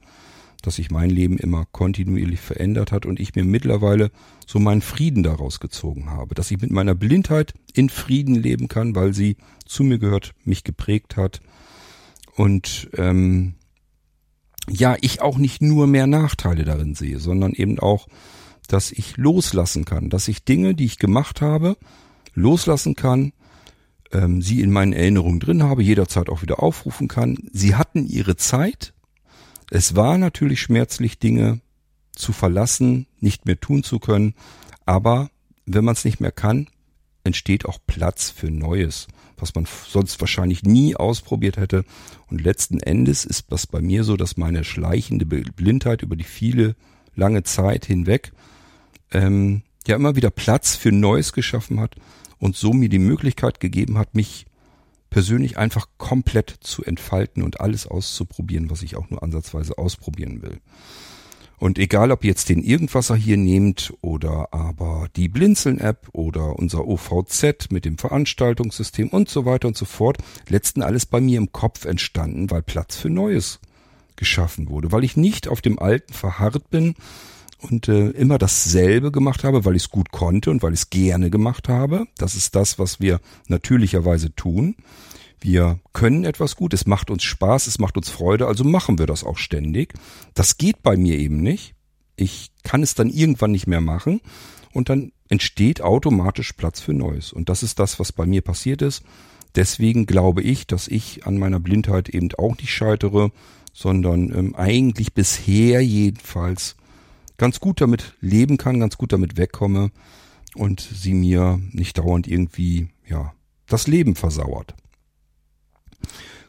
dass 0.62 0.76
sich 0.76 0.92
mein 0.92 1.10
Leben 1.10 1.38
immer 1.38 1.66
kontinuierlich 1.72 2.40
verändert 2.40 2.92
hat 2.92 3.06
und 3.06 3.20
ich 3.20 3.36
mir 3.36 3.44
mittlerweile 3.44 4.12
so 4.46 4.60
meinen 4.60 4.82
Frieden 4.82 5.24
daraus 5.24 5.60
gezogen 5.60 6.10
habe, 6.10 6.36
dass 6.36 6.52
ich 6.52 6.62
mit 6.62 6.72
meiner 6.72 6.96
Blindheit 6.96 7.54
in 7.74 7.90
Frieden 7.90 8.36
leben 8.36 8.68
kann, 8.68 8.96
weil 8.96 9.14
sie 9.14 9.38
zu 9.66 9.84
mir 9.84 10.00
gehört, 10.00 10.34
mich 10.44 10.64
geprägt 10.64 11.18
hat 11.18 11.42
und 12.36 12.90
ähm, 12.98 13.56
ja, 14.70 14.96
ich 15.02 15.22
auch 15.22 15.38
nicht 15.38 15.62
nur 15.62 15.88
mehr 15.88 16.08
Nachteile 16.08 16.66
darin 16.66 16.94
sehe, 16.94 17.20
sondern 17.20 17.54
eben 17.54 17.80
auch, 17.80 18.08
dass 18.68 18.92
ich 18.92 19.18
loslassen 19.18 19.86
kann, 19.86 20.10
dass 20.10 20.28
ich 20.28 20.44
Dinge, 20.44 20.76
die 20.76 20.86
ich 20.86 21.00
gemacht 21.00 21.42
habe, 21.42 21.78
loslassen 22.34 22.96
kann, 22.96 23.32
ähm, 24.12 24.42
sie 24.42 24.62
in 24.62 24.72
meinen 24.72 24.94
Erinnerungen 24.94 25.40
drin 25.40 25.64
habe, 25.64 25.84
jederzeit 25.84 26.30
auch 26.30 26.42
wieder 26.42 26.62
aufrufen 26.62 27.08
kann. 27.08 27.38
Sie 27.52 27.76
hatten 27.76 28.06
ihre 28.06 28.36
Zeit. 28.36 28.94
Es 29.70 29.96
war 29.96 30.18
natürlich 30.18 30.62
schmerzlich, 30.62 31.20
Dinge 31.20 31.60
zu 32.14 32.34
verlassen, 32.34 33.06
nicht 33.20 33.46
mehr 33.46 33.60
tun 33.60 33.84
zu 33.84 34.00
können, 34.00 34.34
aber 34.86 35.30
wenn 35.66 35.84
man 35.84 35.94
es 35.94 36.06
nicht 36.06 36.20
mehr 36.20 36.32
kann, 36.32 36.68
entsteht 37.24 37.66
auch 37.66 37.78
Platz 37.86 38.30
für 38.30 38.50
Neues, 38.50 39.08
was 39.38 39.54
man 39.54 39.68
sonst 39.88 40.20
wahrscheinlich 40.22 40.64
nie 40.64 40.96
ausprobiert 40.96 41.58
hätte. 41.58 41.84
Und 42.28 42.42
letzten 42.42 42.80
Endes 42.80 43.26
ist 43.26 43.52
das 43.52 43.68
bei 43.68 43.82
mir 43.82 44.04
so, 44.04 44.16
dass 44.16 44.38
meine 44.38 44.64
schleichende 44.64 45.26
Blindheit 45.26 46.02
über 46.02 46.16
die 46.16 46.24
viele 46.24 46.76
lange 47.16 47.44
Zeit 47.44 47.86
hinweg 47.86 48.32
ähm, 49.12 49.64
ja 49.86 49.96
immer 49.96 50.16
wieder 50.16 50.30
Platz 50.30 50.76
für 50.76 50.92
Neues 50.92 51.34
geschaffen 51.34 51.80
hat 51.80 51.96
und 52.40 52.56
so 52.56 52.74
mir 52.74 52.90
die 52.90 53.00
Möglichkeit 53.00 53.60
gegeben 53.60 53.98
hat, 53.98 54.16
mich 54.16 54.46
persönlich 55.10 55.58
einfach 55.58 55.88
komplett 55.98 56.50
zu 56.62 56.84
entfalten 56.84 57.44
und 57.44 57.60
alles 57.62 57.88
auszuprobieren, 57.88 58.70
was 58.70 58.84
ich 58.84 58.96
auch 58.96 59.10
nur 59.10 59.24
ansatzweise 59.24 59.78
ausprobieren 59.78 60.42
will. 60.42 60.60
Und 61.60 61.80
egal, 61.80 62.12
ob 62.12 62.24
jetzt 62.24 62.50
den 62.50 62.62
Irgendwasser 62.62 63.16
hier 63.16 63.38
nehmt 63.38 63.92
oder 64.02 64.54
aber 64.54 65.08
die 65.16 65.28
Blinzeln-App 65.28 66.10
oder 66.14 66.56
unser 66.58 66.88
OVZ 66.88 67.72
mit 67.72 67.84
dem 67.84 67.98
Veranstaltungssystem 67.98 69.10
und 69.10 69.28
so 69.28 69.46
weiter 69.46 69.68
und 69.68 69.76
so 69.76 69.86
fort, 69.86 70.20
letzten 70.48 70.84
alles 70.84 71.08
bei 71.08 71.20
mir 71.20 71.40
im 71.40 71.52
Kopf 71.52 71.86
entstanden, 71.86 72.52
weil 72.52 72.62
Platz 72.62 72.96
für 72.96 73.10
Neues 73.10 73.60
geschaffen 74.18 74.70
wurde, 74.70 74.92
weil 74.92 75.04
ich 75.04 75.18
nicht 75.18 75.48
auf 75.48 75.62
dem 75.62 75.80
Alten 75.80 76.14
verharrt 76.14 76.70
bin, 76.70 76.94
und 77.60 77.88
äh, 77.88 78.10
immer 78.12 78.38
dasselbe 78.38 79.12
gemacht 79.12 79.44
habe, 79.44 79.66
weil 79.66 79.76
ich 79.76 79.84
es 79.84 79.90
gut 79.90 80.12
konnte 80.12 80.52
und 80.52 80.62
weil 80.62 80.74
ich 80.74 80.82
es 80.82 80.90
gerne 80.90 81.30
gemacht 81.30 81.70
habe. 81.70 82.06
Das 82.18 82.36
ist 82.36 82.56
das, 82.56 82.78
was 82.78 83.00
wir 83.00 83.20
natürlicherweise 83.48 84.34
tun. 84.36 84.76
Wir 85.40 85.80
können 85.94 86.24
etwas 86.24 86.56
gut, 86.56 86.74
es 86.74 86.88
macht 86.88 87.10
uns 87.10 87.24
Spaß, 87.24 87.68
es 87.68 87.80
macht 87.80 87.98
uns 87.98 88.10
Freude, 88.10 88.48
also 88.48 88.64
machen 88.64 88.98
wir 88.98 89.06
das 89.06 89.24
auch 89.24 89.38
ständig. 89.38 89.94
Das 90.34 90.58
geht 90.58 90.82
bei 90.82 90.98
mir 90.98 91.18
eben 91.18 91.42
nicht. 91.42 91.76
Ich 92.16 92.52
kann 92.64 92.82
es 92.82 92.96
dann 92.96 93.10
irgendwann 93.10 93.52
nicht 93.52 93.68
mehr 93.68 93.82
machen 93.82 94.22
und 94.74 94.90
dann 94.90 95.12
entsteht 95.30 95.82
automatisch 95.82 96.54
Platz 96.54 96.80
für 96.80 96.94
Neues. 96.94 97.34
Und 97.34 97.50
das 97.50 97.62
ist 97.62 97.80
das, 97.80 98.00
was 98.00 98.12
bei 98.12 98.26
mir 98.26 98.42
passiert 98.42 98.82
ist. 98.82 99.04
Deswegen 99.56 100.06
glaube 100.06 100.42
ich, 100.42 100.68
dass 100.68 100.88
ich 100.88 101.26
an 101.26 101.38
meiner 101.38 101.60
Blindheit 101.60 102.10
eben 102.10 102.30
auch 102.38 102.58
nicht 102.58 102.72
scheitere, 102.72 103.32
sondern 103.74 104.34
ähm, 104.36 104.56
eigentlich 104.56 105.14
bisher 105.14 105.82
jedenfalls 105.82 106.76
ganz 107.38 107.60
gut 107.60 107.82
damit 107.82 108.15
leben 108.20 108.58
kann, 108.58 108.79
ganz 108.79 108.98
gut 108.98 109.13
damit 109.13 109.38
wegkomme 109.38 109.91
und 110.56 110.82
sie 110.82 111.13
mir 111.13 111.60
nicht 111.72 111.98
dauernd 111.98 112.27
irgendwie, 112.27 112.89
ja, 113.08 113.34
das 113.67 113.88
Leben 113.88 114.15
versauert. 114.15 114.75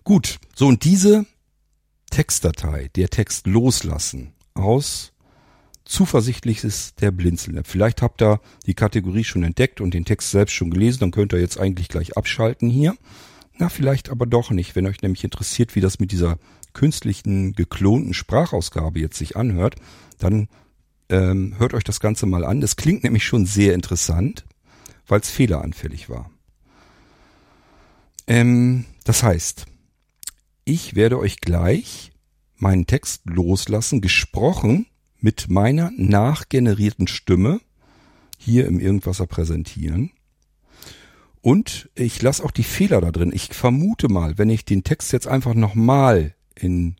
Gut, 0.04 0.38
so 0.54 0.66
und 0.66 0.84
diese 0.84 1.26
Textdatei, 2.10 2.88
der 2.96 3.10
Text 3.10 3.46
loslassen 3.46 4.32
aus 4.54 5.12
Zuversichtliches 5.84 6.94
der 6.96 7.10
Blinzeln. 7.10 7.62
Vielleicht 7.64 8.02
habt 8.02 8.22
ihr 8.22 8.40
die 8.66 8.74
Kategorie 8.74 9.24
schon 9.24 9.42
entdeckt 9.42 9.80
und 9.80 9.94
den 9.94 10.04
Text 10.04 10.30
selbst 10.30 10.52
schon 10.52 10.70
gelesen, 10.70 11.00
dann 11.00 11.10
könnt 11.10 11.32
ihr 11.32 11.40
jetzt 11.40 11.58
eigentlich 11.58 11.88
gleich 11.88 12.16
abschalten 12.16 12.68
hier. 12.68 12.94
Na, 13.56 13.68
vielleicht 13.68 14.10
aber 14.10 14.26
doch 14.26 14.50
nicht, 14.50 14.76
wenn 14.76 14.86
euch 14.86 15.02
nämlich 15.02 15.24
interessiert, 15.24 15.74
wie 15.74 15.80
das 15.80 15.98
mit 15.98 16.12
dieser 16.12 16.38
künstlichen, 16.74 17.54
geklonten 17.54 18.14
Sprachausgabe 18.14 19.00
jetzt 19.00 19.16
sich 19.16 19.36
anhört, 19.36 19.76
dann 20.18 20.48
ähm, 21.08 21.54
hört 21.58 21.74
euch 21.74 21.84
das 21.84 22.00
Ganze 22.00 22.26
mal 22.26 22.44
an. 22.44 22.60
Das 22.60 22.76
klingt 22.76 23.04
nämlich 23.04 23.24
schon 23.24 23.46
sehr 23.46 23.74
interessant, 23.74 24.44
weil 25.06 25.20
es 25.20 25.30
fehleranfällig 25.30 26.08
war. 26.08 26.30
Ähm, 28.26 28.84
das 29.04 29.22
heißt, 29.22 29.66
ich 30.64 30.94
werde 30.94 31.18
euch 31.18 31.40
gleich 31.40 32.12
meinen 32.56 32.86
Text 32.86 33.22
loslassen, 33.24 34.00
gesprochen 34.00 34.86
mit 35.20 35.48
meiner 35.48 35.90
nachgenerierten 35.96 37.06
Stimme 37.06 37.60
hier 38.36 38.66
im 38.66 38.78
Irgendwasser 38.78 39.26
präsentieren. 39.26 40.12
Und 41.40 41.88
ich 41.94 42.20
lasse 42.20 42.44
auch 42.44 42.50
die 42.50 42.64
Fehler 42.64 43.00
da 43.00 43.10
drin. 43.10 43.32
Ich 43.34 43.54
vermute 43.54 44.08
mal, 44.08 44.38
wenn 44.38 44.50
ich 44.50 44.64
den 44.64 44.84
Text 44.84 45.12
jetzt 45.12 45.26
einfach 45.26 45.54
nochmal 45.54 46.34
in 46.54 46.96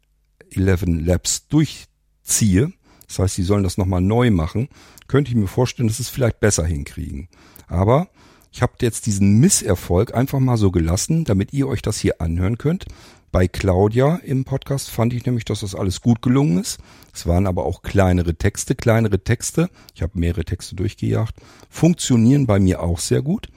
11 0.51 0.85
Labs 0.87 1.49
durchziehe, 1.49 2.73
das 3.09 3.19
heißt, 3.19 3.35
sie 3.35 3.43
sollen 3.43 3.65
das 3.65 3.79
nochmal 3.79 4.03
neu 4.03 4.31
machen, 4.31 4.69
könnte 5.09 5.31
ich 5.31 5.37
mir 5.37 5.49
vorstellen, 5.49 5.89
dass 5.89 5.97
sie 5.97 6.05
es 6.05 6.09
vielleicht 6.09 6.41
besser 6.41 6.65
hinkriegen. 6.65 7.29
Aber 7.67 8.09
ich 8.53 8.63
habe 8.63 8.75
jetzt 8.81 9.07
diesen 9.07 9.41
Misserfolg 9.41 10.15
einfach 10.15 10.39
mal 10.39 10.57
so 10.57 10.71
gelassen, 10.71 11.25
damit 11.25 11.53
ihr 11.53 11.69
euch 11.69 11.83
das 11.83 11.99
hier 11.99 12.21
anhören 12.21 12.59
könnt. 12.59 12.87
Bei 13.31 13.47
Claudia 13.47 14.17
im 14.25 14.45
Podcast 14.45 14.89
fand 14.89 15.13
ich 15.13 15.27
nämlich, 15.27 15.45
dass 15.45 15.61
das 15.61 15.75
alles 15.75 16.01
gut 16.01 16.23
gelungen 16.23 16.59
ist. 16.59 16.79
Es 17.13 17.27
waren 17.27 17.47
aber 17.47 17.67
auch 17.67 17.83
kleinere 17.83 18.35
Texte. 18.35 18.75
Kleinere 18.75 19.23
Texte, 19.23 19.69
ich 19.95 20.03
habe 20.03 20.19
mehrere 20.19 20.45
Texte 20.45 20.77
durchgejagt, 20.77 21.35
funktionieren 21.69 22.47
bei 22.47 22.59
mir 22.59 22.83
auch 22.83 22.99
sehr 23.01 23.21
gut. 23.21 23.49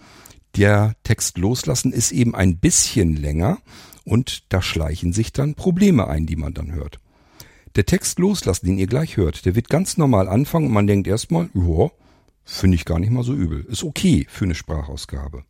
Der 0.57 0.95
Text 1.03 1.37
loslassen 1.37 1.93
ist 1.93 2.11
eben 2.11 2.35
ein 2.35 2.57
bisschen 2.57 3.15
länger 3.15 3.59
und 4.03 4.43
da 4.51 4.61
schleichen 4.61 5.13
sich 5.13 5.31
dann 5.31 5.55
Probleme 5.55 6.07
ein, 6.07 6.25
die 6.25 6.35
man 6.35 6.53
dann 6.53 6.73
hört. 6.73 6.99
Der 7.75 7.85
Text 7.85 8.19
loslassen, 8.19 8.65
den 8.65 8.77
ihr 8.77 8.87
gleich 8.87 9.17
hört, 9.17 9.45
der 9.45 9.55
wird 9.55 9.69
ganz 9.69 9.97
normal 9.97 10.27
anfangen 10.27 10.67
und 10.67 10.73
man 10.73 10.87
denkt 10.87 11.07
erstmal, 11.07 11.49
ja, 11.53 11.89
finde 12.43 12.75
ich 12.75 12.85
gar 12.85 12.99
nicht 12.99 13.11
mal 13.11 13.23
so 13.23 13.33
übel. 13.33 13.65
Ist 13.69 13.83
okay 13.83 14.25
für 14.29 14.45
eine 14.45 14.55
Sprachausgabe. 14.55 15.43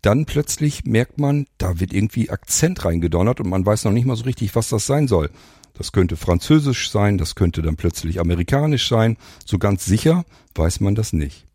Dann 0.00 0.26
plötzlich 0.26 0.84
merkt 0.84 1.18
man, 1.18 1.46
da 1.58 1.80
wird 1.80 1.92
irgendwie 1.92 2.30
Akzent 2.30 2.84
reingedonnert 2.84 3.40
und 3.40 3.48
man 3.48 3.64
weiß 3.64 3.84
noch 3.84 3.92
nicht 3.92 4.04
mal 4.04 4.16
so 4.16 4.24
richtig, 4.24 4.54
was 4.54 4.68
das 4.68 4.86
sein 4.86 5.08
soll. 5.08 5.30
Das 5.72 5.90
könnte 5.90 6.16
Französisch 6.16 6.90
sein, 6.90 7.18
das 7.18 7.34
könnte 7.34 7.62
dann 7.62 7.76
plötzlich 7.76 8.20
Amerikanisch 8.20 8.88
sein. 8.88 9.16
So 9.44 9.58
ganz 9.58 9.84
sicher 9.84 10.24
weiß 10.54 10.80
man 10.80 10.94
das 10.94 11.12
nicht 11.12 11.46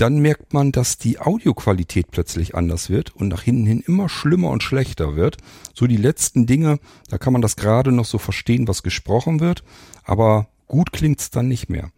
dann 0.00 0.18
merkt 0.18 0.54
man, 0.54 0.72
dass 0.72 0.96
die 0.96 1.18
Audioqualität 1.18 2.10
plötzlich 2.10 2.54
anders 2.54 2.88
wird 2.88 3.14
und 3.14 3.28
nach 3.28 3.42
hinten 3.42 3.66
hin 3.66 3.84
immer 3.86 4.08
schlimmer 4.08 4.50
und 4.50 4.62
schlechter 4.62 5.14
wird. 5.14 5.36
So 5.74 5.86
die 5.86 5.98
letzten 5.98 6.46
Dinge, 6.46 6.78
da 7.08 7.18
kann 7.18 7.32
man 7.34 7.42
das 7.42 7.56
gerade 7.56 7.92
noch 7.92 8.06
so 8.06 8.16
verstehen, 8.18 8.66
was 8.66 8.82
gesprochen 8.82 9.40
wird, 9.40 9.62
aber 10.04 10.48
gut 10.66 10.92
klingt's 10.92 11.30
dann 11.30 11.48
nicht 11.48 11.68
mehr. 11.68 11.90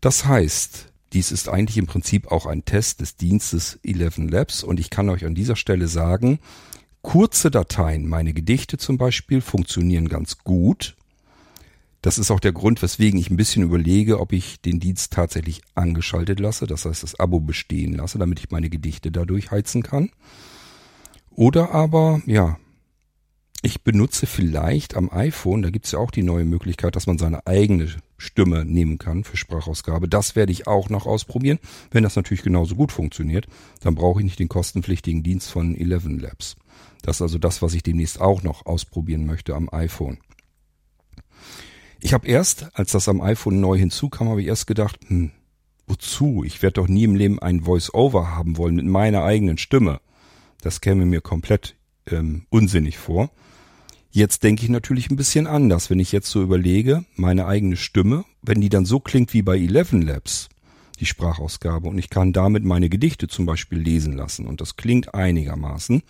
Das 0.00 0.24
heißt, 0.24 0.92
dies 1.12 1.32
ist 1.32 1.48
eigentlich 1.48 1.78
im 1.78 1.86
Prinzip 1.86 2.30
auch 2.30 2.46
ein 2.46 2.64
Test 2.64 3.00
des 3.00 3.16
Dienstes 3.16 3.80
11 3.82 4.18
Labs 4.30 4.62
und 4.62 4.78
ich 4.78 4.90
kann 4.90 5.08
euch 5.08 5.24
an 5.24 5.34
dieser 5.34 5.56
Stelle 5.56 5.88
sagen, 5.88 6.38
kurze 7.02 7.50
Dateien, 7.50 8.06
meine 8.06 8.34
Gedichte 8.34 8.78
zum 8.78 8.98
Beispiel, 8.98 9.40
funktionieren 9.40 10.08
ganz 10.08 10.38
gut. 10.38 10.96
Das 12.00 12.18
ist 12.18 12.30
auch 12.30 12.40
der 12.40 12.52
Grund, 12.52 12.80
weswegen 12.80 13.18
ich 13.18 13.30
ein 13.30 13.36
bisschen 13.36 13.64
überlege, 13.64 14.20
ob 14.20 14.32
ich 14.32 14.60
den 14.60 14.78
Dienst 14.78 15.12
tatsächlich 15.12 15.62
angeschaltet 15.74 16.38
lasse, 16.38 16.66
das 16.66 16.84
heißt 16.84 17.02
das 17.02 17.18
Abo 17.18 17.40
bestehen 17.40 17.94
lasse, 17.94 18.18
damit 18.18 18.38
ich 18.38 18.50
meine 18.50 18.70
Gedichte 18.70 19.10
dadurch 19.10 19.50
heizen 19.50 19.82
kann. 19.82 20.10
Oder 21.30 21.72
aber, 21.72 22.22
ja, 22.26 22.56
ich 23.62 23.82
benutze 23.82 24.26
vielleicht 24.26 24.96
am 24.96 25.10
iPhone, 25.10 25.62
da 25.62 25.70
gibt's 25.70 25.90
ja 25.90 25.98
auch 25.98 26.12
die 26.12 26.22
neue 26.22 26.44
Möglichkeit, 26.44 26.94
dass 26.94 27.08
man 27.08 27.18
seine 27.18 27.44
eigene 27.48 27.88
Stimme 28.16 28.64
nehmen 28.64 28.98
kann 28.98 29.24
für 29.24 29.36
Sprachausgabe. 29.36 30.08
Das 30.08 30.36
werde 30.36 30.52
ich 30.52 30.68
auch 30.68 30.90
noch 30.90 31.06
ausprobieren. 31.06 31.58
Wenn 31.90 32.04
das 32.04 32.14
natürlich 32.14 32.44
genauso 32.44 32.76
gut 32.76 32.92
funktioniert, 32.92 33.48
dann 33.80 33.96
brauche 33.96 34.20
ich 34.20 34.24
nicht 34.24 34.38
den 34.38 34.48
kostenpflichtigen 34.48 35.24
Dienst 35.24 35.50
von 35.50 35.74
11 35.74 36.20
Labs. 36.20 36.56
Das 37.02 37.16
ist 37.16 37.22
also 37.22 37.38
das, 37.38 37.60
was 37.60 37.74
ich 37.74 37.82
demnächst 37.82 38.20
auch 38.20 38.44
noch 38.44 38.66
ausprobieren 38.66 39.26
möchte 39.26 39.56
am 39.56 39.68
iPhone. 39.72 40.18
Ich 42.00 42.12
habe 42.12 42.28
erst, 42.28 42.68
als 42.74 42.92
das 42.92 43.08
am 43.08 43.20
iPhone 43.20 43.60
neu 43.60 43.76
hinzukam, 43.76 44.28
habe 44.28 44.40
ich 44.40 44.46
erst 44.46 44.66
gedacht, 44.66 44.98
hm, 45.08 45.32
wozu? 45.86 46.44
Ich 46.44 46.62
werde 46.62 46.74
doch 46.74 46.88
nie 46.88 47.04
im 47.04 47.16
Leben 47.16 47.40
ein 47.40 47.62
Voice-Over 47.62 48.36
haben 48.36 48.56
wollen 48.56 48.76
mit 48.76 48.86
meiner 48.86 49.24
eigenen 49.24 49.58
Stimme. 49.58 50.00
Das 50.60 50.80
käme 50.80 51.06
mir 51.06 51.20
komplett 51.20 51.74
ähm, 52.06 52.46
unsinnig 52.50 52.98
vor. 52.98 53.30
Jetzt 54.10 54.42
denke 54.42 54.62
ich 54.62 54.68
natürlich 54.70 55.10
ein 55.10 55.16
bisschen 55.16 55.46
anders, 55.46 55.90
wenn 55.90 55.98
ich 55.98 56.12
jetzt 56.12 56.30
so 56.30 56.42
überlege, 56.42 57.04
meine 57.16 57.46
eigene 57.46 57.76
Stimme, 57.76 58.24
wenn 58.42 58.60
die 58.60 58.70
dann 58.70 58.84
so 58.84 59.00
klingt 59.00 59.34
wie 59.34 59.42
bei 59.42 59.56
Eleven 59.58 60.02
Labs, 60.02 60.48
die 60.98 61.06
Sprachausgabe, 61.06 61.88
und 61.88 61.98
ich 61.98 62.10
kann 62.10 62.32
damit 62.32 62.64
meine 62.64 62.88
Gedichte 62.88 63.28
zum 63.28 63.44
Beispiel 63.44 63.78
lesen 63.78 64.14
lassen 64.14 64.46
und 64.46 64.60
das 64.60 64.76
klingt 64.76 65.14
einigermaßen, 65.14 66.02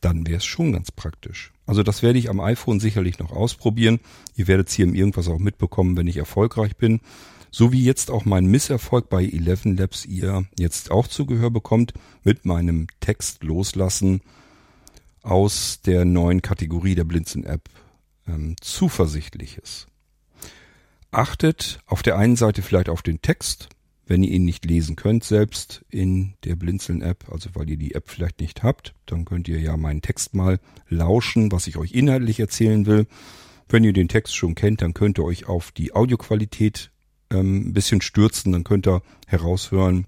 dann 0.00 0.26
wäre 0.26 0.38
es 0.38 0.44
schon 0.44 0.72
ganz 0.72 0.90
praktisch. 0.90 1.52
Also 1.66 1.82
das 1.82 2.02
werde 2.02 2.18
ich 2.18 2.30
am 2.30 2.40
iPhone 2.40 2.80
sicherlich 2.80 3.18
noch 3.18 3.32
ausprobieren. 3.32 4.00
Ihr 4.34 4.48
werdet 4.48 4.68
es 4.68 4.74
hier 4.74 4.86
im 4.86 4.94
Irgendwas 4.94 5.28
auch 5.28 5.38
mitbekommen, 5.38 5.96
wenn 5.96 6.06
ich 6.06 6.16
erfolgreich 6.16 6.76
bin. 6.76 7.00
So 7.50 7.72
wie 7.72 7.84
jetzt 7.84 8.10
auch 8.10 8.24
mein 8.24 8.46
Misserfolg 8.46 9.08
bei 9.08 9.24
Eleven 9.24 9.76
Labs 9.76 10.06
ihr 10.06 10.46
jetzt 10.58 10.90
auch 10.90 11.08
zu 11.08 11.26
Gehör 11.26 11.50
bekommt 11.50 11.92
mit 12.22 12.44
meinem 12.44 12.86
Text 13.00 13.42
loslassen 13.42 14.20
aus 15.22 15.80
der 15.82 16.04
neuen 16.04 16.42
Kategorie 16.42 16.94
der 16.94 17.04
Blinzeln-App 17.04 17.68
ähm, 18.26 18.56
Zuversichtliches. 18.60 19.86
Achtet 21.10 21.80
auf 21.86 22.02
der 22.02 22.16
einen 22.16 22.36
Seite 22.36 22.62
vielleicht 22.62 22.88
auf 22.88 23.02
den 23.02 23.20
Text, 23.20 23.68
wenn 24.10 24.24
ihr 24.24 24.32
ihn 24.32 24.44
nicht 24.44 24.64
lesen 24.64 24.96
könnt, 24.96 25.22
selbst 25.22 25.84
in 25.88 26.34
der 26.42 26.56
Blinzeln-App, 26.56 27.30
also 27.30 27.50
weil 27.54 27.70
ihr 27.70 27.76
die 27.76 27.94
App 27.94 28.10
vielleicht 28.10 28.40
nicht 28.40 28.64
habt, 28.64 28.92
dann 29.06 29.24
könnt 29.24 29.46
ihr 29.46 29.60
ja 29.60 29.76
meinen 29.76 30.02
Text 30.02 30.34
mal 30.34 30.58
lauschen, 30.88 31.52
was 31.52 31.68
ich 31.68 31.76
euch 31.76 31.92
inhaltlich 31.92 32.40
erzählen 32.40 32.86
will. 32.86 33.06
Wenn 33.68 33.84
ihr 33.84 33.92
den 33.92 34.08
Text 34.08 34.34
schon 34.34 34.56
kennt, 34.56 34.82
dann 34.82 34.94
könnt 34.94 35.20
ihr 35.20 35.24
euch 35.24 35.46
auf 35.46 35.70
die 35.70 35.94
Audioqualität 35.94 36.90
ähm, 37.30 37.68
ein 37.68 37.72
bisschen 37.72 38.00
stürzen, 38.00 38.50
dann 38.50 38.64
könnt 38.64 38.88
ihr 38.88 39.00
heraushören, 39.28 40.06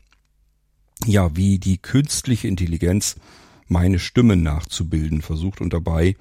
ja, 1.07 1.37
wie 1.37 1.61
die 1.61 1.79
künstliche 1.79 2.49
Intelligenz 2.49 3.15
meine 3.69 4.01
Stimme 4.01 4.35
nachzubilden 4.37 5.23
versucht 5.23 5.61
und 5.61 5.73
dabei 5.73 6.17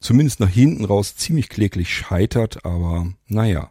zumindest 0.00 0.40
nach 0.40 0.50
hinten 0.50 0.84
raus 0.84 1.14
ziemlich 1.14 1.48
kläglich 1.48 1.94
scheitert, 1.94 2.64
aber 2.64 3.06
naja. 3.28 3.70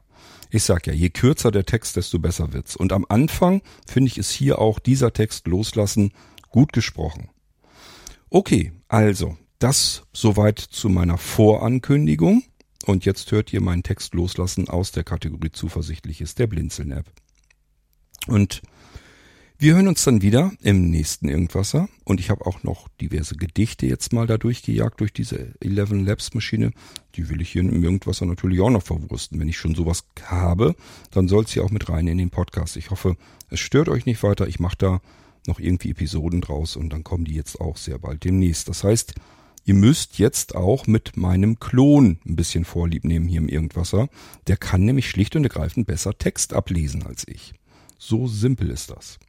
Ich 0.53 0.65
sag 0.65 0.86
ja, 0.86 0.93
je 0.93 1.10
kürzer 1.10 1.50
der 1.50 1.65
Text, 1.65 1.95
desto 1.95 2.19
besser 2.19 2.53
wird's. 2.53 2.75
Und 2.75 2.93
am 2.93 3.07
Anfang 3.10 3.63
finde 3.88 4.10
ich 4.10 4.19
es 4.19 4.29
hier 4.29 4.60
auch 4.60 4.77
dieser 4.77 5.12
Text 5.12 5.48
loslassen 5.48 6.13
gut 6.50 6.74
gesprochen. 6.74 7.31
Okay, 8.29 8.72
also, 8.88 9.36
das 9.57 10.03
soweit 10.13 10.60
zu 10.60 10.89
meiner 10.89 11.17
Vorankündigung. 11.17 12.43
Und 12.86 13.03
jetzt 13.03 13.31
hört 13.31 13.51
ihr 13.51 13.62
meinen 13.62 13.81
Text 13.81 14.13
loslassen 14.13 14.69
aus 14.69 14.91
der 14.91 15.03
Kategorie 15.03 15.51
Zuversichtliches 15.51 16.36
der 16.36 16.45
Blinzeln-App. 16.45 17.07
Und 18.27 18.62
wir 19.63 19.75
hören 19.75 19.88
uns 19.88 20.03
dann 20.03 20.22
wieder 20.22 20.51
im 20.62 20.89
nächsten 20.89 21.29
Irgendwasser 21.29 21.88
und 22.03 22.20
ich 22.20 22.29
habe 22.29 22.46
auch 22.46 22.63
noch 22.63 22.89
diverse 23.00 23.38
Gedichte 23.38 23.86
jetzt 23.86 24.12
mal 24.12 24.27
da 24.27 24.38
durchgejagt 24.38 25.00
durch 25.00 25.13
diese 25.13 25.53
11 25.62 25.91
Labs 26.05 26.34
Maschine. 26.34 26.72
Die 27.15 27.29
will 27.29 27.39
ich 27.39 27.51
hier 27.51 27.62
im 27.62 27.82
Irgendwasser 27.82 28.25
natürlich 28.25 28.60
auch 28.60 28.70
noch 28.70 28.84
verwursten. 28.84 29.39
Wenn 29.39 29.48
ich 29.48 29.58
schon 29.58 29.74
sowas 29.74 30.03
habe, 30.25 30.75
dann 31.12 31.29
soll 31.29 31.46
es 31.46 31.53
hier 31.53 31.63
auch 31.63 31.70
mit 31.70 31.88
rein 31.88 32.08
in 32.08 32.17
den 32.17 32.29
Podcast. 32.29 32.75
Ich 32.75 32.89
hoffe, 32.89 33.15
es 33.50 33.62
stört 33.62 33.88
euch 33.88 34.05
nicht 34.05 34.22
weiter. 34.22 34.50
Ich 34.50 34.60
mache 34.60 34.75
da 34.77 35.01
noch 35.48 35.62
irgendwie 35.62 35.91
Episoden 35.91 36.41
draus 36.41 36.75
und 36.75 36.89
dann 36.89 37.05
kommen 37.05 37.24
die 37.24 37.36
jetzt 37.36 37.62
auch 37.62 37.77
sehr 37.77 38.00
bald 38.00 38.25
demnächst. 38.25 38.67
Das 38.67 38.84
heißt, 38.84 39.13
ihr 39.63 39.75
müsst 39.75 40.20
jetzt 40.20 40.55
auch 40.55 40.88
mit 40.88 41.15
meinem 41.15 41.58
Klon 41.62 42.20
ein 42.25 42.36
bisschen 42.36 42.65
Vorlieb 42.65 43.05
nehmen 43.05 43.29
hier 43.29 43.39
im 43.39 43.48
Irgendwasser. 43.48 44.10
Der 44.48 44.58
kann 44.58 44.84
nämlich 44.84 45.10
schlicht 45.10 45.38
und 45.38 45.46
ergreifend 45.46 45.88
besser 45.88 46.17
Text 46.17 46.51
ablesen 46.51 47.03
als 47.03 47.25
ich. 47.29 47.53
So 47.98 48.27
simpel 48.27 48.70
ist 48.70 48.91
das. 48.91 49.20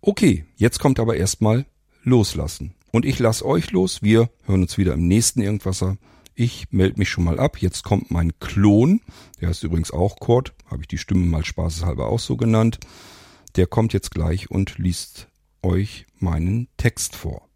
Okay, 0.00 0.44
jetzt 0.56 0.78
kommt 0.78 0.98
aber 0.98 1.16
erstmal 1.16 1.66
loslassen. 2.02 2.74
Und 2.90 3.04
ich 3.04 3.18
lasse 3.18 3.44
euch 3.44 3.70
los. 3.70 4.02
Wir 4.02 4.30
hören 4.44 4.62
uns 4.62 4.78
wieder 4.78 4.94
im 4.94 5.06
nächsten 5.06 5.40
Irgendwasser. 5.40 5.96
Ich 6.34 6.72
melde 6.72 6.98
mich 6.98 7.10
schon 7.10 7.24
mal 7.24 7.38
ab. 7.38 7.58
Jetzt 7.58 7.84
kommt 7.84 8.10
mein 8.10 8.38
Klon. 8.40 9.00
Der 9.40 9.50
ist 9.50 9.62
übrigens 9.62 9.90
auch 9.90 10.18
Kurt. 10.18 10.54
Habe 10.70 10.82
ich 10.82 10.88
die 10.88 10.98
Stimme 10.98 11.26
mal 11.26 11.44
spaßeshalber 11.44 12.06
auch 12.06 12.18
so 12.18 12.36
genannt. 12.36 12.80
Der 13.56 13.66
kommt 13.66 13.92
jetzt 13.92 14.10
gleich 14.10 14.50
und 14.50 14.78
liest 14.78 15.28
euch 15.62 16.06
meinen 16.18 16.68
Text 16.76 17.14
vor. 17.14 17.48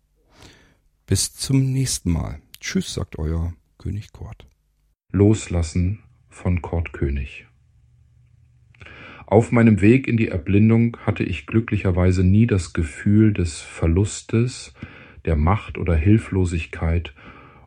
Bis 1.06 1.34
zum 1.34 1.72
nächsten 1.72 2.12
Mal. 2.12 2.40
Tschüss, 2.60 2.94
sagt 2.94 3.18
euer 3.18 3.54
König 3.78 4.12
Kurt. 4.12 4.46
Loslassen 5.12 6.02
von 6.28 6.62
Kurt 6.62 6.92
König. 6.92 7.46
Auf 9.26 9.52
meinem 9.52 9.80
Weg 9.80 10.06
in 10.06 10.16
die 10.16 10.28
Erblindung 10.28 10.96
hatte 11.04 11.24
ich 11.24 11.46
glücklicherweise 11.46 12.24
nie 12.24 12.46
das 12.46 12.72
Gefühl 12.72 13.32
des 13.32 13.60
Verlustes, 13.60 14.74
der 15.24 15.36
Macht 15.36 15.78
oder 15.78 15.94
Hilflosigkeit 15.96 17.14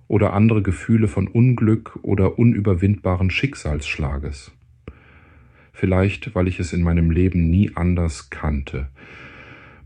oder 0.07 0.33
andere 0.33 0.61
Gefühle 0.61 1.07
von 1.07 1.27
Unglück 1.27 1.97
oder 2.03 2.37
unüberwindbaren 2.37 3.31
Schicksalsschlages. 3.31 4.51
Vielleicht, 5.73 6.35
weil 6.35 6.47
ich 6.47 6.59
es 6.59 6.73
in 6.73 6.83
meinem 6.83 7.11
Leben 7.11 7.49
nie 7.49 7.71
anders 7.75 8.29
kannte. 8.29 8.89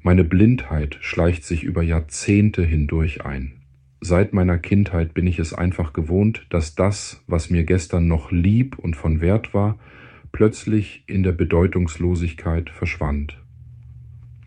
Meine 0.01 0.23
Blindheit 0.23 0.97
schleicht 1.01 1.43
sich 1.43 1.63
über 1.63 1.83
Jahrzehnte 1.83 2.63
hindurch 2.63 3.25
ein. 3.25 3.53
Seit 4.01 4.33
meiner 4.33 4.57
Kindheit 4.57 5.13
bin 5.13 5.27
ich 5.27 5.37
es 5.39 5.53
einfach 5.53 5.93
gewohnt, 5.93 6.45
dass 6.49 6.75
das, 6.75 7.23
was 7.27 7.49
mir 7.49 7.63
gestern 7.63 8.07
noch 8.07 8.31
lieb 8.31 8.79
und 8.79 8.95
von 8.95 9.21
Wert 9.21 9.53
war, 9.53 9.77
plötzlich 10.31 11.03
in 11.07 11.23
der 11.23 11.31
Bedeutungslosigkeit 11.31 12.69
verschwand. 12.69 13.41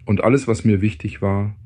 Und 0.05 0.23
alles, 0.23 0.49
was 0.49 0.65
mir 0.65 0.81
wichtig 0.81 1.23
war, 1.23 1.57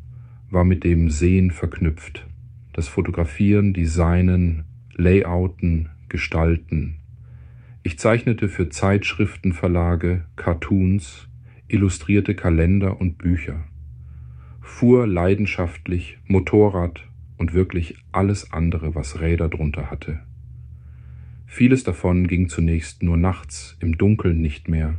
war 0.50 0.64
mit 0.64 0.84
dem 0.84 1.10
Sehen 1.10 1.50
verknüpft. 1.50 2.26
Das 2.72 2.88
Fotografieren, 2.88 3.74
Designen, 3.74 4.64
Layouten, 4.94 5.88
Gestalten. 6.08 6.96
Ich 7.82 7.98
zeichnete 7.98 8.48
für 8.48 8.68
Zeitschriftenverlage, 8.68 10.24
Cartoons, 10.36 11.28
illustrierte 11.68 12.34
Kalender 12.34 13.00
und 13.00 13.18
Bücher, 13.18 13.64
fuhr 14.60 15.06
leidenschaftlich 15.06 16.18
Motorrad 16.26 17.06
und 17.36 17.54
wirklich 17.54 17.96
alles 18.12 18.52
andere, 18.52 18.94
was 18.94 19.20
Räder 19.20 19.48
drunter 19.48 19.90
hatte. 19.90 20.20
Vieles 21.50 21.82
davon 21.82 22.28
ging 22.28 22.50
zunächst 22.50 23.02
nur 23.02 23.16
nachts, 23.16 23.76
im 23.80 23.96
Dunkeln 23.96 24.40
nicht 24.42 24.68
mehr, 24.68 24.96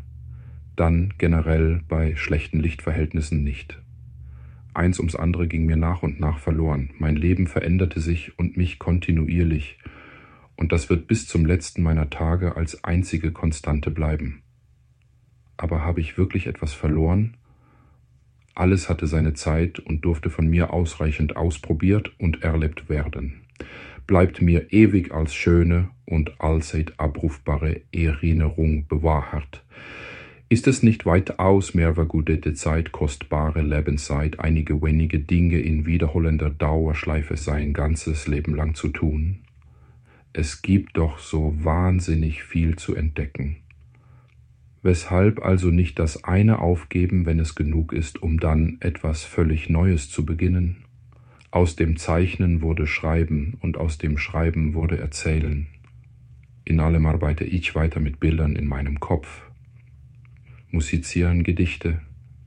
dann 0.75 1.13
generell 1.19 1.81
bei 1.88 2.15
schlechten 2.15 2.59
Lichtverhältnissen 2.59 3.43
nicht. 3.43 3.79
Eins 4.73 4.97
ums 4.99 5.15
andere 5.15 5.47
ging 5.47 5.67
mir 5.67 5.77
nach 5.77 6.01
und 6.01 6.19
nach 6.19 6.39
verloren. 6.39 6.89
Mein 6.97 7.15
Leben 7.15 7.45
veränderte 7.45 8.01
sich 8.01 8.38
und 8.39 8.57
mich 8.57 8.79
kontinuierlich, 8.79 9.77
und 10.57 10.71
das 10.71 10.89
wird 10.89 11.07
bis 11.07 11.27
zum 11.27 11.45
letzten 11.45 11.83
meiner 11.83 12.09
Tage 12.09 12.57
als 12.57 12.83
einzige 12.83 13.31
Konstante 13.31 13.91
bleiben. 13.91 14.41
Aber 15.55 15.85
habe 15.85 16.01
ich 16.01 16.17
wirklich 16.17 16.47
etwas 16.47 16.73
verloren? 16.73 17.38
Alles 18.55 18.89
hatte 18.89 19.05
seine 19.05 19.33
Zeit 19.33 19.79
und 19.79 20.03
durfte 20.03 20.31
von 20.31 20.47
mir 20.47 20.73
ausreichend 20.73 21.38
ausprobiert 21.38 22.12
und 22.19 22.41
erlebt 22.41 22.89
werden 22.89 23.43
bleibt 24.10 24.41
mir 24.41 24.74
ewig 24.74 25.13
als 25.13 25.36
schöne 25.36 25.91
und 26.08 26.41
allzeit 26.41 26.93
abrufbare 26.98 27.82
Erinnerung 27.91 28.88
bewahrt. 28.88 29.63
Ist 30.50 30.67
es 30.67 30.82
nicht 30.82 31.06
weitaus 31.06 31.76
mehr 31.76 31.93
vergudete 31.93 32.56
Zeit, 32.56 32.91
kostbare 32.91 33.62
Lebenszeit, 33.62 34.39
einige 34.39 34.82
wenige 34.82 35.19
Dinge 35.19 35.60
in 35.60 35.86
wiederholender 35.86 36.50
Dauerschleife 36.50 37.38
sein 37.38 37.72
ganzes 37.72 38.26
Leben 38.26 38.56
lang 38.56 38.74
zu 38.74 38.88
tun? 38.88 39.41
Es 40.34 40.63
gibt 40.63 40.98
doch 40.98 41.19
so 41.19 41.54
wahnsinnig 41.63 42.43
viel 42.43 42.78
zu 42.78 42.95
entdecken. 42.95 43.58
Weshalb 44.82 45.45
also 45.45 45.67
nicht 45.67 46.00
das 46.00 46.24
eine 46.24 46.58
aufgeben, 46.58 47.28
wenn 47.28 47.38
es 47.38 47.54
genug 47.54 47.93
ist, 47.93 48.24
um 48.24 48.39
dann 48.39 48.78
etwas 48.80 49.24
völlig 49.24 49.69
Neues 49.69 50.10
zu 50.10 50.26
beginnen? 50.26 50.88
Aus 51.51 51.75
dem 51.75 51.97
Zeichnen 51.97 52.62
wurde 52.62 52.85
Schreiben 52.85 53.57
und 53.59 53.75
aus 53.75 53.97
dem 53.97 54.19
Schreiben 54.19 54.75
wurde 54.75 54.99
Erzählen. 54.99 55.65
In 56.63 56.79
allem 56.79 57.07
arbeite 57.07 57.43
ich 57.43 57.73
weiter 57.73 57.99
mit 57.99 58.19
Bildern 58.19 58.55
in 58.55 58.67
meinem 58.67 58.99
Kopf. 58.99 59.49
Musizieren 60.69 61.41
Gedichte, 61.41 62.01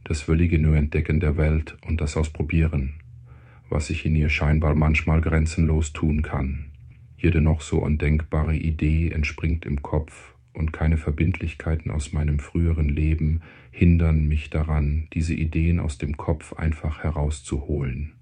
das 0.04 0.22
völlige 0.22 0.60
Neuentdecken 0.60 1.18
der 1.18 1.36
Welt 1.36 1.76
und 1.84 2.00
das 2.00 2.16
Ausprobieren, 2.16 2.94
was 3.68 3.90
ich 3.90 4.06
in 4.06 4.14
ihr 4.14 4.28
scheinbar 4.28 4.76
manchmal 4.76 5.20
grenzenlos 5.20 5.92
tun 5.92 6.22
kann. 6.22 6.70
Jede 7.16 7.40
noch 7.40 7.60
so 7.60 7.78
undenkbare 7.82 8.54
Idee 8.54 9.10
entspringt 9.10 9.66
im 9.66 9.82
Kopf 9.82 10.36
und 10.52 10.72
keine 10.72 10.96
Verbindlichkeiten 10.96 11.90
aus 11.90 12.12
meinem 12.12 12.38
früheren 12.38 12.88
Leben 12.88 13.40
hindern 13.72 14.28
mich 14.28 14.48
daran, 14.50 15.08
diese 15.12 15.34
Ideen 15.34 15.80
aus 15.80 15.98
dem 15.98 16.16
Kopf 16.16 16.52
einfach 16.52 17.02
herauszuholen 17.02 18.12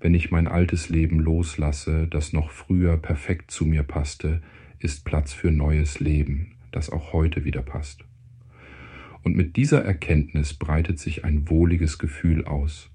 wenn 0.00 0.14
ich 0.14 0.30
mein 0.30 0.46
altes 0.46 0.88
Leben 0.88 1.20
loslasse, 1.20 2.06
das 2.08 2.32
noch 2.32 2.50
früher 2.50 2.96
perfekt 2.96 3.50
zu 3.50 3.64
mir 3.64 3.82
passte, 3.82 4.42
ist 4.78 5.04
Platz 5.04 5.32
für 5.32 5.50
neues 5.50 6.00
Leben, 6.00 6.56
das 6.72 6.90
auch 6.90 7.12
heute 7.12 7.44
wieder 7.44 7.62
passt. 7.62 8.04
Und 9.22 9.34
mit 9.34 9.56
dieser 9.56 9.84
Erkenntnis 9.84 10.54
breitet 10.54 10.98
sich 10.98 11.24
ein 11.24 11.48
wohliges 11.48 11.98
Gefühl 11.98 12.44
aus. 12.44 12.90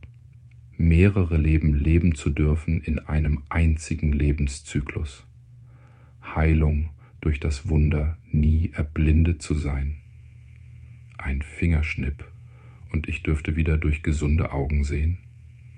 mehrere 0.77 1.37
Leben 1.37 1.73
leben 1.75 2.15
zu 2.15 2.29
dürfen 2.29 2.81
in 2.81 2.99
einem 2.99 3.43
einzigen 3.49 4.11
Lebenszyklus. 4.13 5.27
Heilung 6.23 6.89
durch 7.21 7.39
das 7.39 7.69
Wunder, 7.69 8.17
nie 8.31 8.71
erblindet 8.73 9.41
zu 9.41 9.53
sein. 9.53 9.97
Ein 11.17 11.41
Fingerschnipp 11.43 12.25
und 12.91 13.07
ich 13.07 13.21
dürfte 13.21 13.55
wieder 13.55 13.77
durch 13.77 14.01
gesunde 14.01 14.51
Augen 14.51 14.83
sehen. 14.83 15.19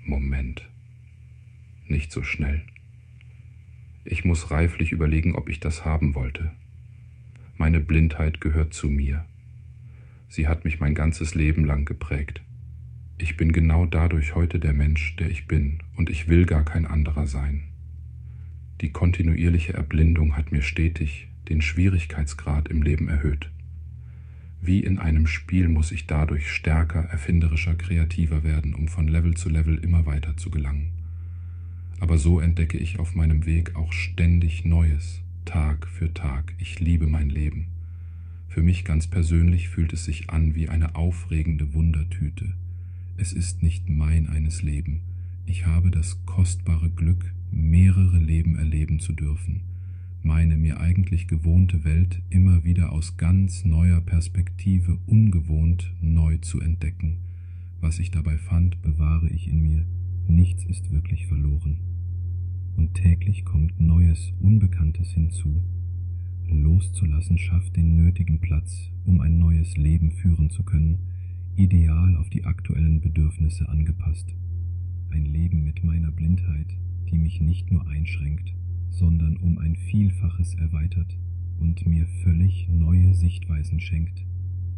Moment. 0.04 0.68
Nicht 1.86 2.12
so 2.12 2.22
schnell. 2.22 2.62
Ich 4.04 4.24
muss 4.24 4.50
reiflich 4.50 4.92
überlegen, 4.92 5.34
ob 5.34 5.48
ich 5.48 5.60
das 5.60 5.84
haben 5.84 6.14
wollte. 6.14 6.50
Meine 7.56 7.80
Blindheit 7.80 8.40
gehört 8.40 8.74
zu 8.74 8.88
mir. 8.88 9.24
Sie 10.28 10.48
hat 10.48 10.64
mich 10.64 10.80
mein 10.80 10.94
ganzes 10.94 11.34
Leben 11.34 11.64
lang 11.64 11.84
geprägt. 11.84 12.42
Ich 13.18 13.36
bin 13.36 13.52
genau 13.52 13.86
dadurch 13.86 14.34
heute 14.34 14.58
der 14.58 14.72
Mensch, 14.72 15.14
der 15.16 15.30
ich 15.30 15.46
bin, 15.46 15.78
und 15.96 16.10
ich 16.10 16.28
will 16.28 16.46
gar 16.46 16.64
kein 16.64 16.86
anderer 16.86 17.26
sein. 17.26 17.64
Die 18.80 18.90
kontinuierliche 18.90 19.74
Erblindung 19.74 20.36
hat 20.36 20.50
mir 20.50 20.62
stetig 20.62 21.28
den 21.48 21.60
Schwierigkeitsgrad 21.60 22.68
im 22.68 22.82
Leben 22.82 23.08
erhöht. 23.08 23.50
Wie 24.60 24.80
in 24.80 24.98
einem 24.98 25.26
Spiel 25.26 25.68
muss 25.68 25.92
ich 25.92 26.06
dadurch 26.06 26.50
stärker, 26.50 27.04
erfinderischer, 27.04 27.74
kreativer 27.74 28.42
werden, 28.42 28.74
um 28.74 28.88
von 28.88 29.06
Level 29.06 29.34
zu 29.34 29.50
Level 29.50 29.76
immer 29.76 30.06
weiter 30.06 30.36
zu 30.36 30.50
gelangen. 30.50 31.03
Aber 32.04 32.18
so 32.18 32.38
entdecke 32.38 32.76
ich 32.76 32.98
auf 32.98 33.14
meinem 33.14 33.46
Weg 33.46 33.76
auch 33.76 33.94
ständig 33.94 34.66
Neues, 34.66 35.22
Tag 35.46 35.88
für 35.88 36.12
Tag. 36.12 36.54
Ich 36.58 36.78
liebe 36.78 37.06
mein 37.06 37.30
Leben. 37.30 37.68
Für 38.46 38.62
mich 38.62 38.84
ganz 38.84 39.06
persönlich 39.06 39.70
fühlt 39.70 39.94
es 39.94 40.04
sich 40.04 40.28
an 40.28 40.54
wie 40.54 40.68
eine 40.68 40.96
aufregende 40.96 41.72
Wundertüte. 41.72 42.52
Es 43.16 43.32
ist 43.32 43.62
nicht 43.62 43.88
mein 43.88 44.28
eines 44.28 44.60
Leben. 44.60 45.00
Ich 45.46 45.64
habe 45.64 45.90
das 45.90 46.18
kostbare 46.26 46.90
Glück, 46.90 47.32
mehrere 47.50 48.18
Leben 48.18 48.58
erleben 48.58 49.00
zu 49.00 49.14
dürfen, 49.14 49.62
meine 50.22 50.58
mir 50.58 50.80
eigentlich 50.80 51.26
gewohnte 51.26 51.84
Welt 51.84 52.20
immer 52.28 52.64
wieder 52.64 52.92
aus 52.92 53.16
ganz 53.16 53.64
neuer 53.64 54.02
Perspektive 54.02 54.98
ungewohnt 55.06 55.90
neu 56.02 56.36
zu 56.36 56.60
entdecken. 56.60 57.16
Was 57.80 57.98
ich 57.98 58.10
dabei 58.10 58.36
fand, 58.36 58.82
bewahre 58.82 59.30
ich 59.30 59.48
in 59.48 59.62
mir. 59.62 59.86
Nichts 60.28 60.66
ist 60.66 60.92
wirklich 60.92 61.26
verloren. 61.28 61.93
Und 62.76 62.94
täglich 62.94 63.44
kommt 63.44 63.80
Neues, 63.80 64.32
Unbekanntes 64.40 65.12
hinzu. 65.12 65.62
Loszulassen 66.48 67.38
schafft 67.38 67.76
den 67.76 67.96
nötigen 67.96 68.40
Platz, 68.40 68.90
um 69.04 69.20
ein 69.20 69.38
neues 69.38 69.76
Leben 69.76 70.10
führen 70.10 70.50
zu 70.50 70.62
können, 70.62 70.98
ideal 71.56 72.16
auf 72.16 72.28
die 72.30 72.44
aktuellen 72.44 73.00
Bedürfnisse 73.00 73.68
angepasst. 73.68 74.34
Ein 75.10 75.24
Leben 75.24 75.62
mit 75.62 75.84
meiner 75.84 76.10
Blindheit, 76.10 76.76
die 77.10 77.18
mich 77.18 77.40
nicht 77.40 77.70
nur 77.70 77.86
einschränkt, 77.88 78.54
sondern 78.90 79.36
um 79.36 79.58
ein 79.58 79.76
Vielfaches 79.76 80.54
erweitert 80.54 81.16
und 81.58 81.86
mir 81.86 82.06
völlig 82.22 82.68
neue 82.68 83.14
Sichtweisen 83.14 83.80
schenkt. 83.80 84.24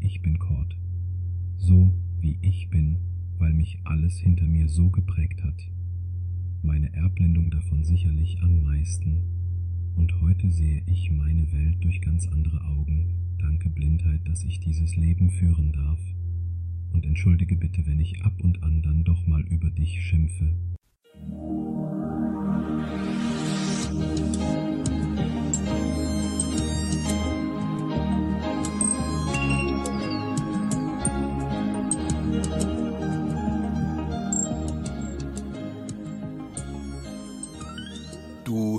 Ich 0.01 0.23
bin 0.23 0.39
Kord. 0.39 0.77
So 1.57 1.93
wie 2.21 2.39
ich 2.43 2.69
bin, 2.71 2.99
weil 3.39 3.55
mich 3.55 3.81
alles 3.85 4.19
hinter 4.19 4.47
mir 4.47 4.69
so 4.69 4.91
geprägt 4.91 5.43
hat. 5.43 5.71
Meine 6.63 6.93
Erblendung 6.95 7.51
davon 7.51 7.85
sicherlich 7.85 8.39
am 8.43 8.63
meisten. 8.63 9.23
Und 9.97 10.21
heute 10.21 10.51
sehe 10.51 10.83
ich 10.87 11.11
meine 11.11 11.51
Welt 11.53 11.83
durch 11.83 12.01
ganz 12.01 12.27
andere 12.29 12.61
Augen. 12.65 13.37
Danke 13.39 13.71
Blindheit, 13.71 14.21
dass 14.29 14.45
ich 14.45 14.61
dieses 14.61 14.97
Leben 14.97 15.31
führen 15.31 15.73
darf. 15.73 16.01
Und 16.93 17.07
entschuldige 17.07 17.57
bitte, 17.57 17.87
wenn 17.87 18.01
ich 18.01 18.23
ab 18.23 18.35
und 18.41 18.63
an 18.63 18.83
dann 18.83 19.05
doch 19.05 19.27
mal 19.27 19.43
über 19.43 19.71
dich 19.71 20.03
schimpfe. 20.03 20.57
Du 23.89 24.66